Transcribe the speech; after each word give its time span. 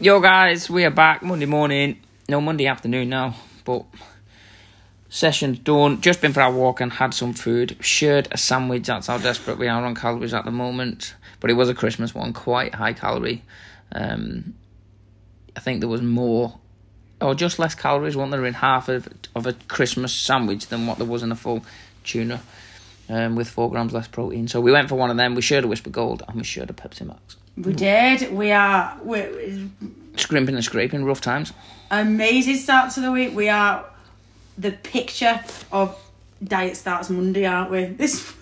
Yo, 0.00 0.18
guys, 0.18 0.68
we 0.68 0.84
are 0.84 0.90
back 0.90 1.22
Monday 1.22 1.46
morning. 1.46 2.00
No, 2.28 2.40
Monday 2.40 2.66
afternoon 2.66 3.08
now, 3.08 3.36
but 3.64 3.84
session's 5.08 5.60
done. 5.60 6.00
Just 6.00 6.20
been 6.20 6.32
for 6.32 6.40
our 6.40 6.50
walk 6.50 6.80
and 6.80 6.92
had 6.92 7.14
some 7.14 7.32
food. 7.32 7.76
Shared 7.78 8.26
a 8.32 8.36
sandwich. 8.36 8.88
That's 8.88 9.06
how 9.06 9.18
desperate 9.18 9.56
we 9.56 9.68
are 9.68 9.84
on 9.84 9.94
calories 9.94 10.34
at 10.34 10.44
the 10.44 10.50
moment. 10.50 11.14
But 11.38 11.52
it 11.52 11.54
was 11.54 11.68
a 11.68 11.74
Christmas 11.74 12.12
one, 12.12 12.32
quite 12.32 12.74
high 12.74 12.92
calorie. 12.92 13.44
Um, 13.92 14.54
I 15.54 15.60
think 15.60 15.78
there 15.78 15.88
was 15.88 16.02
more, 16.02 16.58
or 17.20 17.36
just 17.36 17.60
less 17.60 17.76
calories, 17.76 18.16
weren't 18.16 18.32
there, 18.32 18.44
in 18.46 18.54
half 18.54 18.88
of, 18.88 19.08
of 19.36 19.46
a 19.46 19.52
Christmas 19.52 20.12
sandwich 20.12 20.66
than 20.66 20.88
what 20.88 20.98
there 20.98 21.06
was 21.06 21.22
in 21.22 21.30
a 21.30 21.36
full 21.36 21.64
tuna. 22.02 22.42
Um, 23.08 23.36
with 23.36 23.48
four 23.48 23.70
grams 23.70 23.92
less 23.92 24.08
protein, 24.08 24.48
so 24.48 24.60
we 24.60 24.72
went 24.72 24.88
for 24.88 24.96
one 24.96 25.10
of 25.10 25.18
them. 25.18 25.36
We 25.36 25.42
shared 25.42 25.64
a 25.64 25.68
Wispa 25.68 25.92
Gold 25.92 26.24
and 26.26 26.38
we 26.38 26.42
shared 26.42 26.70
a 26.70 26.72
Pepsi 26.72 27.06
Max. 27.06 27.36
We 27.56 27.72
did. 27.72 28.32
We 28.32 28.50
are 28.52 28.98
we're, 29.02 29.68
Scrimping 30.16 30.54
and 30.54 30.64
scraping, 30.64 31.04
rough 31.04 31.20
times. 31.20 31.52
amazing 31.90 32.56
start 32.56 32.92
to 32.92 33.00
the 33.00 33.10
week. 33.12 33.34
We 33.34 33.48
are 33.48 33.84
the 34.58 34.70
picture 34.72 35.40
of 35.72 35.98
diet 36.42 36.76
starts 36.76 37.10
Monday, 37.10 37.44
aren't 37.46 37.70
we? 37.70 37.86
This 37.86 38.32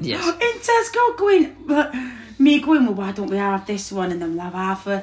Yes. 0.00 0.26
in 0.26 0.60
Tesco 0.60 1.16
going, 1.18 1.56
but 1.66 1.94
me 2.38 2.60
going. 2.60 2.84
Well, 2.86 2.94
why 2.94 3.12
don't 3.12 3.28
we 3.30 3.38
have 3.38 3.66
this 3.66 3.90
one 3.92 4.12
and 4.12 4.20
then 4.20 4.34
we'll 4.34 4.44
have 4.44 4.52
half 4.54 4.86
a 4.86 5.02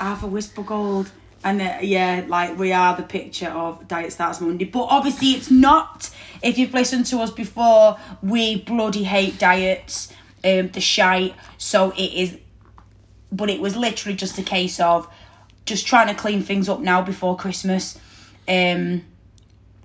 half 0.00 0.22
a 0.22 0.26
Wispa 0.26 0.64
Gold. 0.64 1.10
And 1.44 1.60
uh, 1.60 1.78
yeah, 1.82 2.24
like 2.26 2.58
we 2.58 2.72
are 2.72 2.96
the 2.96 3.02
picture 3.02 3.48
of 3.48 3.86
Diet 3.86 4.12
Starts 4.12 4.40
Monday. 4.40 4.64
But 4.64 4.84
obviously, 4.90 5.32
it's 5.32 5.50
not. 5.50 6.10
If 6.42 6.58
you've 6.58 6.74
listened 6.74 7.06
to 7.06 7.20
us 7.20 7.30
before, 7.30 7.98
we 8.22 8.62
bloody 8.62 9.04
hate 9.04 9.38
diets, 9.38 10.12
um, 10.42 10.68
the 10.68 10.80
shite. 10.80 11.34
So 11.58 11.90
it 11.92 12.12
is 12.14 12.38
but 13.32 13.50
it 13.50 13.60
was 13.60 13.76
literally 13.76 14.16
just 14.16 14.38
a 14.38 14.42
case 14.42 14.80
of 14.80 15.08
just 15.64 15.86
trying 15.86 16.08
to 16.08 16.14
clean 16.14 16.42
things 16.42 16.68
up 16.68 16.80
now 16.80 17.02
before 17.02 17.36
Christmas. 17.36 17.98
Um, 18.48 19.02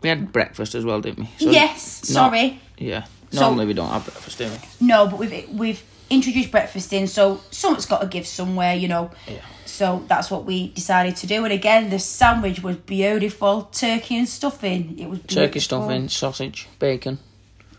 We 0.01 0.09
had 0.09 0.31
breakfast 0.31 0.75
as 0.75 0.83
well, 0.85 1.01
didn't 1.01 1.19
we? 1.25 1.29
So 1.45 1.51
yes, 1.51 2.03
not- 2.09 2.31
sorry, 2.31 2.59
Yeah. 2.77 3.05
So- 3.31 3.41
Normally 3.41 3.67
we 3.67 3.73
don't 3.73 3.89
have 3.89 4.03
breakfast, 4.05 4.37
do 4.39 4.45
we? 4.49 4.85
no, 4.87 5.07
but 5.07 5.17
we've 5.19 5.49
we've 5.49 5.83
introduced 6.09 6.51
breakfast 6.51 6.91
in, 6.91 7.07
so 7.07 7.39
someone's 7.51 7.85
got 7.85 8.01
to 8.01 8.07
give 8.07 8.27
somewhere, 8.27 8.75
you 8.75 8.87
know. 8.89 9.09
Yeah. 9.27 9.35
So 9.65 10.03
that's 10.09 10.29
what 10.29 10.43
we 10.45 10.67
decided 10.69 11.15
to 11.17 11.27
do. 11.27 11.45
And 11.45 11.53
again, 11.53 11.89
the 11.89 11.99
sandwich 11.99 12.61
was 12.61 12.75
beautiful, 12.75 13.69
turkey 13.71 14.17
and 14.17 14.27
stuffing. 14.27 14.99
It 14.99 15.07
was 15.09 15.19
beautiful. 15.19 15.43
Turkey 15.47 15.59
stuffing, 15.61 16.09
sausage, 16.09 16.67
bacon. 16.79 17.17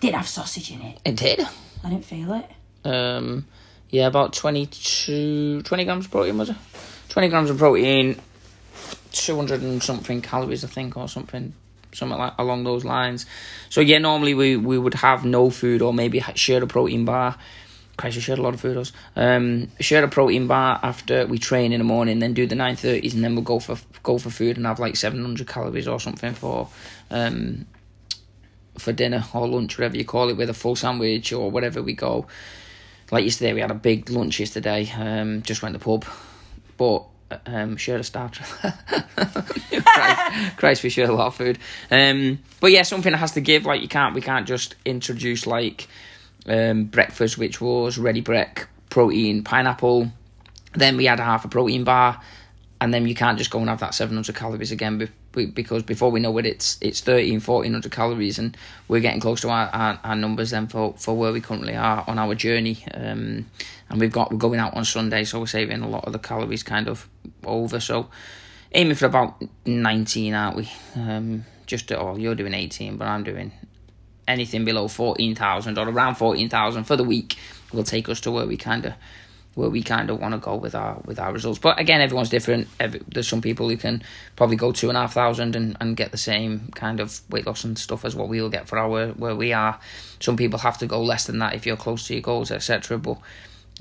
Didn't 0.01 0.17
have 0.17 0.27
sausage 0.29 0.71
in 0.71 0.81
it. 0.81 0.99
It 1.05 1.17
did. 1.17 1.47
I 1.85 1.91
didn't 1.91 2.07
feel 2.07 2.33
it. 2.33 2.47
Um, 2.89 3.45
yeah, 3.93 4.07
about 4.07 4.33
22, 4.33 5.63
20 5.63 5.85
grams 5.85 6.07
of 6.07 6.11
protein, 6.11 6.39
was 6.39 6.49
it? 6.49 6.57
20 7.11 7.29
grams 7.29 7.51
of 7.51 7.59
protein, 7.59 8.19
200 9.13 9.61
and 9.61 9.83
something 9.83 10.23
calories, 10.23 10.65
I 10.65 10.69
think, 10.69 10.97
or 10.97 11.09
something. 11.09 11.53
Something 11.93 12.19
like 12.19 12.33
along 12.39 12.65
those 12.65 12.87
lines. 12.87 13.27
So 13.69 13.83
yeah, 13.83 13.99
normally 13.99 14.33
we, 14.33 14.57
we 14.57 14.79
would 14.79 14.95
have 14.95 15.27
no 15.27 15.51
food 15.51 15.83
or 15.83 15.93
maybe 15.93 16.21
share 16.35 16.63
a 16.63 16.67
protein 16.67 17.05
bar. 17.05 17.37
Christ, 17.99 18.17
we 18.17 18.23
shared 18.23 18.39
a 18.39 18.43
lot 18.43 18.55
of 18.55 18.63
food. 18.63 18.79
Us. 18.79 18.93
Um, 19.15 19.69
share 19.79 20.03
a 20.03 20.09
protein 20.09 20.47
bar 20.47 20.81
after 20.83 21.27
we 21.27 21.37
train 21.37 21.75
in 21.75 21.79
the 21.81 21.85
morning, 21.85 22.19
then 22.21 22.33
do 22.33 22.47
the 22.47 22.55
nine 22.55 22.77
thirties, 22.77 23.13
and 23.13 23.23
then 23.23 23.35
we'll 23.35 23.45
go 23.45 23.59
for 23.59 23.77
go 24.03 24.17
for 24.17 24.31
food 24.31 24.57
and 24.57 24.65
have 24.65 24.81
like 24.81 24.97
seven 24.97 25.21
hundred 25.21 25.47
calories 25.47 25.87
or 25.87 26.01
something 26.01 26.33
for 26.33 26.71
um 27.11 27.67
for 28.79 28.95
dinner 28.95 29.23
or 29.35 29.47
lunch, 29.47 29.77
whatever 29.77 29.99
you 29.99 30.07
call 30.07 30.31
it, 30.31 30.39
with 30.39 30.49
a 30.49 30.55
full 30.55 30.75
sandwich 30.75 31.35
or 31.35 31.51
whatever 31.51 31.83
we 31.83 31.93
go. 31.93 32.27
Like 33.13 33.25
yesterday, 33.25 33.53
we 33.53 33.61
had 33.61 33.71
a 33.71 33.75
big 33.75 34.09
lunch 34.09 34.41
yesterday. 34.41 34.91
Um, 34.97 35.43
just 35.43 35.63
went 35.63 35.75
to 35.75 35.79
the 35.79 35.85
pub, 35.85 36.07
but 36.79 37.05
um, 37.45 37.77
shared 37.77 38.01
a 38.01 38.05
starter. 38.05 38.43
Christ, 39.85 40.57
Christ, 40.57 40.83
we 40.83 40.89
shared 40.89 41.11
a 41.11 41.13
lot 41.13 41.27
of 41.27 41.35
food. 41.35 41.59
Um, 41.91 42.39
but 42.59 42.73
yeah, 42.73 42.83
something 42.83 43.13
has 43.13 43.33
to 43.33 43.43
give. 43.43 43.67
Like 43.67 43.83
you 43.83 43.89
can't, 43.89 44.15
we 44.15 44.23
can't 44.23 44.47
just 44.47 44.77
introduce 44.87 45.47
like 45.47 45.89
um, 46.47 46.85
breakfast, 46.85 47.37
which 47.37 47.61
was 47.61 47.99
Ready 47.99 48.23
Brek, 48.23 48.65
protein, 48.89 49.45
pineapple. 49.45 50.11
Then 50.73 50.97
we 50.97 51.05
had 51.05 51.21
half 51.21 51.45
a 51.45 51.49
protein 51.49 51.85
bar, 51.85 52.19
and 52.81 52.95
then 52.95 53.07
you 53.07 53.15
can't 53.15 53.37
just 53.37 53.51
go 53.51 53.59
and 53.59 53.69
have 53.69 53.81
that 53.81 53.95
700 53.95 54.35
calories 54.35 54.73
again 54.73 54.97
because 55.33 55.83
before 55.83 56.11
we 56.11 56.21
know 56.21 56.37
it, 56.39 56.47
it's 56.47 56.79
it's 56.81 57.01
13, 57.01 57.41
1400 57.41 57.91
calories, 57.91 58.39
and 58.39 58.57
we're 58.89 59.01
getting 59.01 59.21
close 59.21 59.41
to 59.43 59.49
our, 59.49 59.69
our, 59.69 60.01
our 60.05 60.17
numbers 60.17 60.51
then 60.51 60.67
for, 60.67 60.95
for 60.97 61.17
where 61.17 61.33
we 61.33 61.41
currently 61.41 61.77
are 61.77 62.05
on 62.07 62.19
our 62.19 62.35
journey. 62.35 62.85
Um, 62.95 63.47
and 63.89 64.01
we've 64.01 64.13
got 64.13 64.31
we're 64.31 64.39
going 64.39 64.61
out 64.61 64.75
on 64.75 64.85
Sunday, 64.85 65.25
so 65.25 65.41
we're 65.41 65.47
saving 65.47 65.83
a 65.83 65.89
lot 65.89 66.05
of 66.05 66.13
the 66.13 66.19
calories 66.19 66.63
kind 66.63 66.89
of 66.89 67.09
over. 67.45 67.81
So 67.81 68.09
aiming 68.73 68.95
for 68.95 69.07
about 69.07 69.43
19, 69.67 70.35
aren't 70.35 70.57
we? 70.57 70.71
Um, 70.97 71.45
just 71.67 71.89
to, 71.89 71.99
oh, 71.99 72.17
you're 72.17 72.35
doing 72.35 72.55
18, 72.55 72.97
but 72.97 73.07
I'm 73.07 73.25
doing 73.25 73.53
anything 74.29 74.65
below 74.65 74.89
14,000 74.89 75.79
or 75.79 75.89
around 75.89 76.15
14,000 76.17 76.85
for 76.85 76.97
the 76.97 77.05
week 77.05 77.37
will 77.73 77.85
take 77.85 78.09
us 78.09 78.21
to 78.21 78.31
where 78.31 78.47
we 78.47 78.57
kind 78.57 78.85
of 78.87 78.95
where 79.55 79.69
we 79.69 79.83
kind 79.83 80.09
of 80.09 80.19
want 80.19 80.33
to 80.33 80.39
go 80.39 80.57
with 80.57 80.75
our 80.75 81.01
with 81.05 81.19
our 81.19 81.33
results. 81.33 81.59
But 81.59 81.79
again, 81.79 82.01
everyone's 82.01 82.31
different. 82.31 82.69
Every, 82.81 83.01
there's 83.09 83.29
some 83.29 83.43
people 83.43 83.69
who 83.69 83.77
can 83.77 84.03
probably 84.37 84.57
go 84.57 84.73
two 84.73 84.89
and 84.89 84.97
a 84.97 85.03
half 85.03 85.13
thousand 85.13 85.57
and, 85.57 85.77
and 85.81 85.97
get 85.97 86.11
the 86.11 86.19
same 86.19 86.71
kind 86.75 87.01
of 87.01 87.21
weight 87.31 87.47
loss 87.47 87.65
and 87.65 87.79
stuff 87.79 88.05
as 88.05 88.15
what 88.15 88.29
we'll 88.29 88.49
get 88.49 88.69
for 88.69 88.79
our 88.79 89.09
where 89.09 89.37
we 89.37 89.53
are. 89.53 89.79
Some 90.21 90.37
people 90.37 90.59
have 90.61 90.79
to 90.79 90.87
go 90.87 91.03
less 91.03 91.27
than 91.27 91.39
that 91.41 91.55
if 91.55 91.67
you're 91.67 91.77
close 91.77 92.07
to 92.07 92.15
your 92.15 92.23
goals, 92.23 92.51
etc. 92.51 92.99
But 92.99 93.19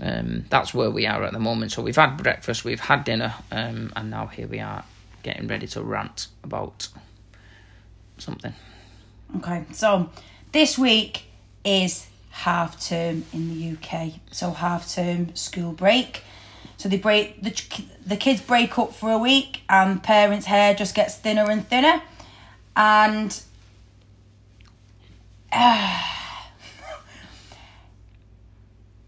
um, 0.02 0.46
that's 0.50 0.74
where 0.74 0.90
we 0.90 1.06
are 1.06 1.24
at 1.24 1.34
the 1.34 1.40
moment. 1.40 1.72
So 1.72 1.82
we've 1.82 1.96
had 1.96 2.18
breakfast, 2.18 2.66
we've 2.66 2.80
had 2.80 3.04
dinner, 3.04 3.34
um, 3.52 3.94
and 3.96 4.10
now 4.10 4.28
here 4.28 4.48
we 4.48 4.60
are 4.60 4.84
getting 5.24 5.48
ready 5.48 5.68
to 5.68 5.82
rant 5.82 6.28
about 6.44 6.88
something. 8.18 8.54
Okay, 9.38 9.66
so 9.72 10.10
this 10.52 10.78
week 10.78 11.26
is 11.64 12.08
half 12.32 12.84
term 12.84 13.26
in 13.34 13.50
the 13.50 13.78
UK. 13.78 14.14
So 14.32 14.52
half 14.52 14.94
term 14.94 15.36
school 15.36 15.72
break. 15.72 16.24
So 16.78 16.90
they 16.90 16.98
break 16.98 17.42
the 17.44 17.54
the 18.06 18.18
kids 18.18 18.42
break 18.42 18.80
up 18.80 18.94
for 18.94 19.12
a 19.12 19.18
week, 19.18 19.62
and 19.70 20.02
parents' 20.02 20.48
hair 20.48 20.74
just 20.74 20.96
gets 20.96 21.16
thinner 21.18 21.50
and 21.50 21.68
thinner, 21.68 22.02
and. 22.76 23.42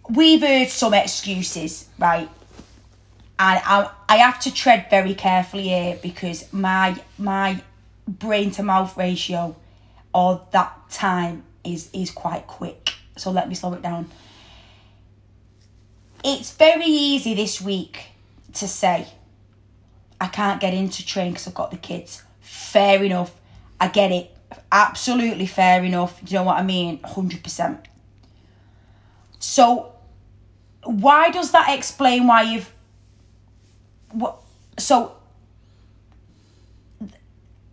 we've 0.10 0.42
heard 0.42 0.70
some 0.70 0.94
excuses, 0.94 1.88
right? 1.98 2.30
And 3.40 3.62
I, 3.66 3.90
I 4.08 4.18
have 4.18 4.40
to 4.42 4.54
tread 4.54 4.88
very 4.90 5.16
carefully 5.16 5.70
here 5.70 5.98
because 6.02 6.52
my 6.54 7.02
my 7.18 7.62
brain 8.08 8.52
to 8.52 8.64
mouth 8.64 8.96
ratio 8.98 9.56
or 10.14 10.46
that 10.52 10.90
time 10.90 11.44
is 11.64 11.90
is 11.94 12.12
quite 12.12 12.46
quick. 12.48 12.83
So 13.24 13.32
let 13.32 13.48
me 13.48 13.56
slow 13.56 13.72
it 13.72 13.82
down. 13.82 14.12
It's 16.26 16.52
very 16.52 16.86
easy 16.86 17.34
this 17.34 17.62
week 17.62 18.08
to 18.56 18.68
say 18.68 19.08
I 20.20 20.28
can't 20.28 20.60
get 20.60 20.74
into 20.74 21.06
train 21.06 21.32
because 21.32 21.48
I've 21.48 21.54
got 21.54 21.72
the 21.72 21.78
kids. 21.78 22.22
Fair 22.42 23.02
enough. 23.02 23.34
I 23.80 23.88
get 23.88 24.12
it. 24.12 24.30
Absolutely 24.70 25.46
fair 25.46 25.86
enough. 25.86 26.20
You 26.28 26.40
know 26.40 26.44
what 26.44 26.58
I 26.58 26.64
mean? 26.64 27.00
100%. 27.00 27.86
So, 29.40 29.94
why 30.84 31.30
does 31.30 31.52
that 31.52 31.74
explain 31.78 32.28
why 32.28 32.42
you've. 32.42 32.74
What, 34.12 34.36
so, 34.78 35.16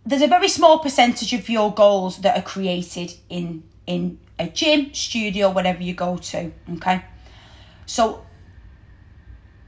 there's 0.05 0.21
a 0.21 0.27
very 0.27 0.47
small 0.47 0.79
percentage 0.79 1.33
of 1.33 1.49
your 1.49 1.73
goals 1.73 2.19
that 2.19 2.37
are 2.37 2.41
created 2.41 3.15
in 3.29 3.63
in 3.87 4.19
a 4.39 4.47
gym, 4.47 4.93
studio, 4.93 5.49
whatever 5.49 5.81
you 5.81 5.93
go 5.93 6.17
to. 6.17 6.51
Okay, 6.73 7.03
so 7.85 8.25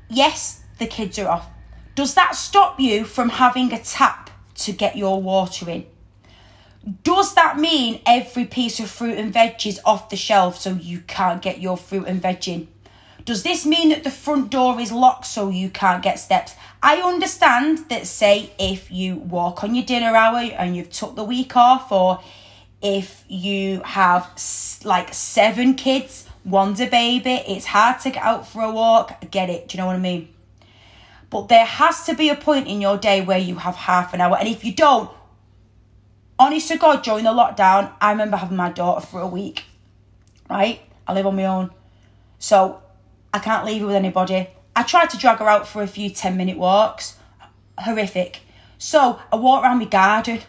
yes, 0.10 0.64
the 0.80 0.88
kids 0.88 1.20
are 1.20 1.28
off. 1.28 1.48
Does 1.96 2.16
that 2.16 2.36
stop 2.36 2.80
you 2.80 3.06
from 3.06 3.30
having 3.30 3.72
a 3.72 3.80
tap 3.80 4.32
to 4.56 4.72
get 4.72 4.98
your 4.98 5.22
water 5.22 5.70
in? 5.70 5.86
Does 7.04 7.36
that 7.36 7.58
mean 7.58 8.02
every 8.06 8.46
piece 8.46 8.80
of 8.80 8.90
fruit 8.90 9.18
and 9.18 9.32
veg 9.32 9.66
is 9.66 9.80
off 9.86 10.10
the 10.10 10.18
shelf 10.18 10.60
so 10.60 10.74
you 10.74 11.00
can't 11.02 11.42
get 11.42 11.62
your 11.62 11.78
fruit 11.78 12.08
and 12.08 12.22
veg 12.22 12.48
in? 12.48 12.68
Does 13.26 13.44
this 13.44 13.66
mean 13.66 13.90
that 13.90 14.04
the 14.04 14.12
front 14.12 14.50
door 14.50 14.80
is 14.82 14.92
locked 14.92 15.26
so 15.26 15.50
you 15.50 15.70
can't 15.70 16.04
get 16.04 16.20
steps? 16.20 16.56
I 16.82 16.98
understand 16.98 17.90
that, 17.90 18.06
say, 18.06 18.52
if 18.60 18.92
you 18.92 19.16
walk 19.16 19.64
on 19.64 19.76
your 19.76 19.86
dinner 19.86 20.14
hour 20.14 20.40
and 20.40 20.76
you've 20.76 20.90
took 20.90 21.16
the 21.16 21.24
week 21.24 21.56
off, 21.56 21.90
or 21.90 22.20
if 22.84 23.24
you 23.30 23.80
have 23.82 24.30
like 24.84 25.14
seven 25.14 25.74
kids, 25.74 26.28
one's 26.44 26.82
a 26.82 26.88
baby, 26.88 27.42
it's 27.48 27.66
hard 27.66 28.02
to 28.02 28.12
get 28.12 28.22
out 28.22 28.46
for 28.46 28.62
a 28.62 28.72
walk. 28.72 29.18
I 29.22 29.26
get 29.26 29.50
it. 29.50 29.70
Do 29.70 29.78
you 29.78 29.82
know 29.82 29.88
what 29.88 29.96
I 29.96 30.00
mean? 30.00 30.28
But 31.30 31.48
there 31.48 31.66
has 31.66 32.06
to 32.06 32.14
be 32.14 32.30
a 32.30 32.36
point 32.36 32.68
in 32.68 32.82
your 32.82 32.98
day 32.98 33.22
where 33.22 33.40
you 33.40 33.56
have 33.56 33.76
half 33.76 34.14
an 34.14 34.22
hour. 34.22 34.38
And 34.38 34.50
if 34.50 34.64
you 34.66 34.74
don't, 34.74 35.10
honest 36.38 36.68
to 36.68 36.78
God, 36.78 37.04
during 37.04 37.24
the 37.24 37.32
lockdown, 37.32 37.92
I 38.02 38.12
remember 38.12 38.38
having 38.38 38.58
my 38.58 38.70
daughter 38.70 39.06
for 39.06 39.22
a 39.22 39.28
week, 39.28 39.64
right? 40.50 40.82
I 41.08 41.14
live 41.14 41.26
on 41.26 41.38
my 41.38 41.46
own. 41.46 41.72
So 42.38 42.84
I 43.34 43.40
can't 43.40 43.66
leave 43.66 43.82
her 43.82 43.88
with 43.88 43.96
anybody. 43.96 44.50
I 44.76 44.84
tried 44.84 45.10
to 45.12 45.18
drag 45.18 45.38
her 45.38 45.48
out 45.48 45.68
for 45.68 45.82
a 45.82 45.88
few 45.88 46.10
10 46.10 46.36
minute 46.36 46.58
walks. 46.58 47.18
horrific. 47.80 48.42
So 48.78 49.20
I 49.32 49.38
walk 49.38 49.64
around 49.64 49.80
my 49.80 49.86
garden. 49.86 50.42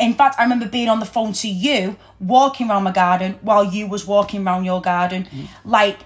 In 0.00 0.14
fact, 0.14 0.36
I 0.38 0.42
remember 0.42 0.66
being 0.66 0.88
on 0.88 1.00
the 1.00 1.06
phone 1.06 1.32
to 1.34 1.48
you, 1.48 1.96
walking 2.20 2.68
around 2.68 2.82
my 2.82 2.92
garden 2.92 3.38
while 3.42 3.64
you 3.64 3.86
was 3.86 4.06
walking 4.06 4.46
around 4.46 4.64
your 4.64 4.80
garden. 4.80 5.28
Like, 5.64 5.98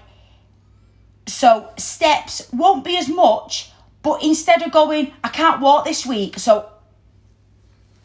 so 1.27 1.69
steps 1.77 2.47
won't 2.51 2.83
be 2.83 2.97
as 2.97 3.07
much, 3.07 3.71
but 4.03 4.23
instead 4.23 4.61
of 4.61 4.71
going, 4.71 5.13
I 5.23 5.29
can't 5.29 5.61
walk 5.61 5.85
this 5.85 6.05
week, 6.05 6.39
so 6.39 6.69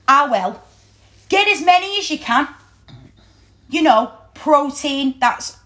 I 0.09 0.27
will. 0.29 0.63
Get 1.29 1.49
as 1.49 1.65
many 1.65 1.99
as 1.99 2.11
you 2.11 2.19
can. 2.19 2.49
You 3.69 3.83
know, 3.83 4.13
protein, 4.35 5.17
that's 5.19 5.57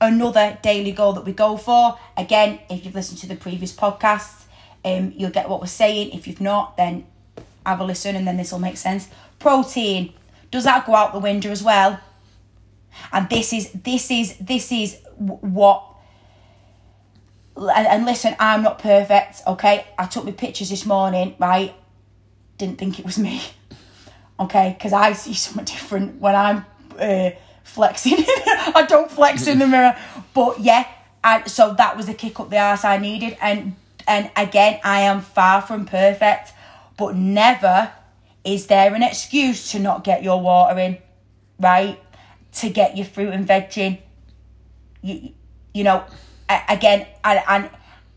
another 0.00 0.58
daily 0.62 0.92
goal 0.92 1.12
that 1.14 1.24
we 1.24 1.32
go 1.32 1.56
for. 1.56 1.98
Again, 2.16 2.60
if 2.68 2.84
you've 2.84 2.94
listened 2.94 3.20
to 3.20 3.28
the 3.28 3.36
previous 3.36 3.74
podcasts, 3.74 4.44
um, 4.84 5.12
you'll 5.16 5.30
get 5.30 5.48
what 5.48 5.60
we're 5.60 5.66
saying. 5.68 6.10
If 6.12 6.26
you've 6.26 6.40
not, 6.40 6.76
then 6.76 7.06
have 7.64 7.80
a 7.80 7.84
listen 7.84 8.16
and 8.16 8.26
then 8.26 8.36
this 8.36 8.52
will 8.52 8.58
make 8.58 8.76
sense. 8.76 9.08
Protein, 9.38 10.12
does 10.50 10.64
that 10.64 10.86
go 10.86 10.94
out 10.94 11.12
the 11.12 11.18
window 11.18 11.50
as 11.50 11.62
well? 11.62 12.00
And 13.12 13.28
this 13.28 13.52
is 13.52 13.72
this 13.72 14.10
is 14.10 14.36
this 14.38 14.70
is 14.70 14.98
what 15.16 15.92
and, 17.54 18.06
listen, 18.06 18.34
I'm 18.40 18.62
not 18.62 18.78
perfect, 18.78 19.42
okay? 19.46 19.86
I 19.98 20.06
took 20.06 20.24
my 20.24 20.32
pictures 20.32 20.70
this 20.70 20.86
morning, 20.86 21.36
right? 21.38 21.74
Didn't 22.56 22.78
think 22.78 22.98
it 22.98 23.04
was 23.04 23.18
me, 23.18 23.42
okay? 24.40 24.74
Because 24.76 24.92
I 24.92 25.12
see 25.12 25.34
something 25.34 25.64
different 25.64 26.20
when 26.20 26.34
I'm 26.34 26.64
uh, 26.98 27.30
flexing. 27.62 28.16
I 28.74 28.86
don't 28.88 29.10
flex 29.10 29.46
in 29.46 29.58
the 29.58 29.66
mirror, 29.66 29.96
but 30.34 30.60
yeah. 30.60 30.86
And 31.24 31.48
so 31.48 31.74
that 31.74 31.96
was 31.96 32.06
the 32.06 32.14
kick 32.14 32.40
up 32.40 32.50
the 32.50 32.58
arse 32.58 32.84
I 32.84 32.98
needed, 32.98 33.36
and 33.40 33.76
and 34.08 34.30
again, 34.36 34.80
I 34.82 35.02
am 35.02 35.20
far 35.20 35.62
from 35.62 35.86
perfect, 35.86 36.52
but 36.96 37.16
never 37.16 37.92
is 38.44 38.66
there 38.66 38.94
an 38.94 39.02
excuse 39.02 39.70
to 39.70 39.78
not 39.78 40.04
get 40.04 40.22
your 40.22 40.40
water 40.40 40.78
in, 40.78 40.98
right? 41.60 42.00
To 42.54 42.68
get 42.68 42.96
your 42.96 43.06
fruit 43.06 43.32
and 43.32 43.46
veg 43.46 43.76
in. 43.78 43.98
You, 45.00 45.32
you 45.72 45.84
know, 45.84 46.04
again, 46.68 47.06
and, 47.24 47.40
and 47.48 47.70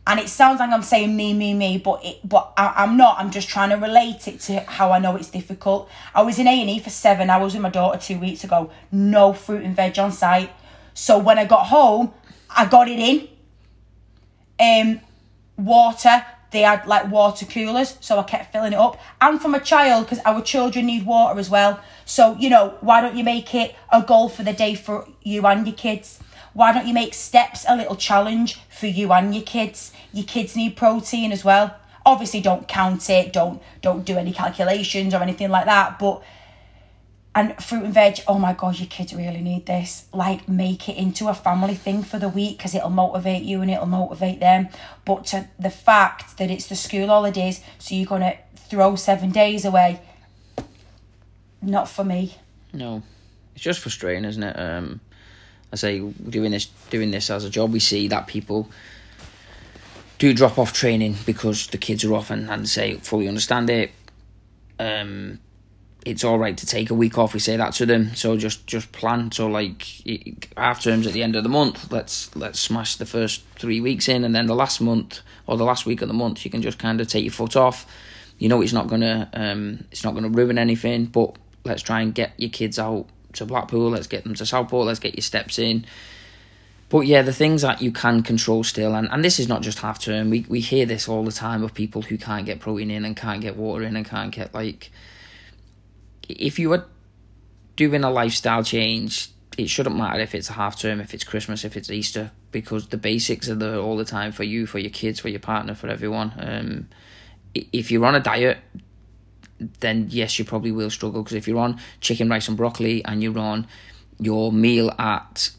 and 0.08 0.20
it 0.20 0.30
sounds 0.30 0.60
like 0.60 0.70
I'm 0.70 0.84
saying 0.84 1.16
me, 1.16 1.34
me, 1.34 1.54
me, 1.54 1.80
but 1.80 2.06
it, 2.06 2.28
but 2.28 2.54
I, 2.58 2.74
I'm 2.78 2.96
not. 2.96 3.18
I'm 3.18 3.32
just 3.32 3.50
trying 3.50 3.70
to 3.70 3.76
relate 3.76 4.28
it 4.28 4.40
to 4.42 4.60
how 4.62 4.92
I 4.92 5.00
know 5.00 5.16
it's 5.16 5.30
difficult. 5.32 5.90
I 6.14 6.22
was 6.22 6.38
in 6.38 6.48
A 6.48 6.62
and 6.62 6.70
E 6.70 6.80
for 6.80 6.92
seven 6.92 7.30
hours 7.30 7.54
with 7.54 7.64
my 7.64 7.70
daughter 7.70 8.00
two 8.00 8.20
weeks 8.20 8.44
ago. 8.44 8.70
No 8.92 9.34
fruit 9.34 9.64
and 9.64 9.76
veg 9.76 9.98
on 9.98 10.12
site. 10.12 10.52
So 10.94 11.18
when 11.18 11.40
I 11.40 11.46
got 11.46 11.68
home, 11.68 12.14
I 12.56 12.66
got 12.66 12.88
it 12.88 13.00
in. 13.00 13.28
Um, 14.60 15.02
water. 15.58 16.24
They 16.52 16.62
had 16.62 16.86
like 16.86 17.12
water 17.12 17.46
coolers, 17.46 17.98
so 18.00 18.20
I 18.20 18.24
kept 18.24 18.52
filling 18.52 18.74
it 18.74 18.80
up. 18.80 19.00
And 19.20 19.42
from 19.42 19.56
a 19.56 19.60
child, 19.60 20.06
because 20.06 20.20
our 20.26 20.42
children 20.42 20.86
need 20.86 21.06
water 21.06 21.40
as 21.40 21.50
well. 21.50 21.80
So 22.06 22.36
you 22.40 22.50
know, 22.50 22.76
why 22.82 23.02
don't 23.02 23.16
you 23.16 23.24
make 23.24 23.54
it 23.54 23.76
a 23.92 24.02
goal 24.02 24.30
for 24.30 24.44
the 24.44 24.54
day 24.54 24.76
for 24.76 25.08
you 25.24 25.46
and 25.46 25.66
your 25.66 25.76
kids? 25.76 26.20
Why 26.54 26.72
don't 26.72 26.88
you 26.88 26.94
make 26.94 27.14
steps 27.14 27.66
a 27.68 27.76
little 27.76 27.98
challenge 27.98 28.60
for 28.70 28.88
you 28.88 29.12
and 29.12 29.36
your 29.36 29.44
kids? 29.44 29.92
Your 30.14 30.26
kids 30.26 30.56
need 30.56 30.78
protein 30.78 31.34
as 31.34 31.44
well. 31.44 31.76
Obviously, 32.06 32.40
don't 32.40 32.68
count 32.68 33.10
it. 33.10 33.34
Don't 33.34 33.62
don't 33.82 34.06
do 34.06 34.18
any 34.18 34.32
calculations 34.32 35.14
or 35.14 35.22
anything 35.22 35.50
like 35.50 35.66
that. 35.66 36.00
But 36.00 36.24
and 37.36 37.62
fruit 37.62 37.84
and 37.84 37.94
veg. 37.94 38.22
Oh 38.28 38.40
my 38.40 38.54
god, 38.54 38.80
your 38.80 38.88
kids 38.88 39.14
really 39.14 39.42
need 39.42 39.66
this. 39.66 40.06
Like, 40.14 40.48
make 40.48 40.88
it 40.88 40.96
into 40.96 41.28
a 41.28 41.34
family 41.34 41.76
thing 41.76 42.02
for 42.02 42.18
the 42.18 42.30
week 42.30 42.58
because 42.58 42.74
it'll 42.74 42.90
motivate 42.90 43.44
you 43.44 43.62
and 43.62 43.70
it'll 43.70 43.86
motivate 43.86 44.40
them. 44.40 44.70
But 45.04 45.26
to 45.28 45.50
the 45.60 45.70
fact 45.70 46.38
that 46.38 46.50
it's 46.50 46.68
the 46.68 46.76
school 46.76 47.08
holidays, 47.08 47.62
so 47.78 47.94
you're 47.94 48.08
gonna 48.08 48.38
throw 48.56 48.96
seven 48.96 49.32
days 49.32 49.66
away. 49.66 50.02
Not 51.62 51.90
for 51.90 52.06
me. 52.06 52.38
No, 52.72 53.04
it's 53.54 53.64
just 53.64 53.82
frustrating, 53.82 54.24
isn't 54.24 54.44
it? 54.44 54.58
Um, 54.58 55.02
I 55.74 55.76
say 55.76 56.00
doing 56.00 56.52
this 56.52 56.68
doing 56.90 57.12
this 57.12 57.30
as 57.30 57.44
a 57.44 57.50
job, 57.50 57.74
we 57.74 57.80
see 57.80 58.08
that 58.08 58.28
people 58.28 58.70
do 60.20 60.34
drop 60.34 60.58
off 60.58 60.72
training 60.72 61.18
because 61.26 61.68
the 61.68 61.78
kids 61.78 62.06
are 62.06 62.14
off, 62.14 62.32
and, 62.32 62.50
and 62.50 62.70
say 62.70 62.96
fully 62.96 63.28
understand 63.28 63.70
it. 63.70 63.92
Um, 64.80 65.40
it's 66.06 66.24
all 66.24 66.38
right 66.38 66.56
to 66.56 66.66
take 66.68 66.92
a 66.92 66.94
week 66.94 67.18
off. 67.18 67.34
We 67.34 67.40
say 67.40 67.58
that 67.58 67.74
to 67.74 67.86
them, 67.86 68.16
so 68.16 68.38
just 68.38 68.66
just 68.68 68.92
plan. 68.92 69.32
So 69.32 69.48
like 69.48 69.84
half 70.56 70.82
terms 70.82 71.08
at 71.08 71.14
the 71.14 71.24
end 71.24 71.36
of 71.36 71.44
the 71.44 71.50
month, 71.50 71.92
let's 71.92 72.34
let's 72.36 72.60
smash 72.60 72.96
the 72.96 73.06
first 73.06 73.44
three 73.56 73.82
weeks 73.82 74.08
in, 74.08 74.24
and 74.24 74.36
then 74.36 74.46
the 74.46 74.56
last 74.56 74.80
month 74.80 75.22
or 75.48 75.58
the 75.58 75.66
last 75.66 75.86
week 75.86 76.02
of 76.02 76.08
the 76.08 76.14
month, 76.14 76.46
you 76.46 76.52
can 76.52 76.62
just 76.62 76.80
kind 76.80 77.02
of 77.02 77.08
take 77.08 77.24
your 77.24 77.34
foot 77.34 77.56
off. 77.56 77.86
You 78.38 78.50
know 78.50 78.62
it's 78.62 78.74
not 78.74 78.88
gonna 78.88 79.30
um, 79.34 79.86
it's 79.92 80.04
not 80.04 80.14
gonna 80.14 80.30
ruin 80.30 80.58
anything, 80.58 81.06
but 81.06 81.36
let's 81.64 81.82
try 81.82 82.02
and 82.02 82.14
get 82.14 82.34
your 82.38 82.52
kids 82.52 82.78
out 82.78 83.08
to 83.34 83.46
Blackpool. 83.46 83.90
Let's 83.90 84.08
get 84.08 84.24
them 84.24 84.36
to 84.36 84.46
Southport. 84.46 84.86
Let's 84.86 85.00
get 85.00 85.16
your 85.16 85.24
steps 85.24 85.58
in. 85.58 85.86
But 86.90 87.08
yeah, 87.08 87.24
the 87.24 87.34
things 87.34 87.64
that 87.64 87.82
you 87.82 87.92
can 87.92 88.22
control 88.22 88.64
still, 88.64 88.94
and, 88.94 89.10
and 89.12 89.26
this 89.26 89.40
is 89.40 89.48
not 89.48 89.64
just 89.64 89.80
half 89.80 90.00
term. 90.00 90.30
We 90.30 90.46
we 90.48 90.60
hear 90.60 90.86
this 90.86 91.10
all 91.10 91.24
the 91.24 91.32
time 91.32 91.64
of 91.64 91.74
people 91.74 92.04
who 92.04 92.18
can't 92.18 92.46
get 92.46 92.60
protein 92.60 92.92
in 92.92 93.06
and 93.06 93.18
can't 93.18 93.42
get 93.42 93.58
water 93.58 93.84
in 93.84 93.96
and 93.96 94.06
can't 94.06 94.32
get 94.32 94.54
like. 94.54 94.92
If 96.28 96.60
you 96.60 96.74
are 96.74 96.86
doing 97.76 98.04
a 98.04 98.10
lifestyle 98.10 98.64
change, 98.64 99.30
it 99.58 99.70
shouldn't 99.70 99.96
matter 99.96 100.20
if 100.20 100.36
it's 100.36 100.50
half 100.50 100.80
term, 100.80 101.00
if 101.00 101.14
it's 101.14 101.24
Christmas, 101.24 101.64
if 101.64 101.78
it's 101.78 101.90
Easter, 101.90 102.32
because 102.52 102.88
the 102.88 102.98
basics 102.98 103.50
are 103.50 103.56
there 103.56 103.78
all 103.78 103.98
the 103.98 104.06
time 104.06 104.32
for 104.32 104.44
you, 104.44 104.66
for 104.66 104.80
your 104.80 104.92
kids, 104.92 105.20
for 105.20 105.30
your 105.30 105.40
partner, 105.40 105.76
for 105.76 105.88
everyone. 105.88 106.34
Um, 106.38 106.88
if 107.54 107.92
you're 107.92 108.06
on 108.06 108.16
a 108.16 108.20
diet, 108.20 108.58
then 109.80 110.08
yes, 110.10 110.38
you 110.38 110.46
probably 110.46 110.72
will 110.72 110.90
struggle 110.90 111.24
because 111.24 111.36
if 111.36 111.48
you're 111.48 111.60
on 111.60 111.80
chicken, 112.02 112.30
rice, 112.30 112.48
and 112.48 112.58
broccoli, 112.58 113.04
and 113.06 113.24
you're 113.24 113.40
on 113.40 113.68
your 114.20 114.52
meal 114.52 114.92
at, 115.00 115.52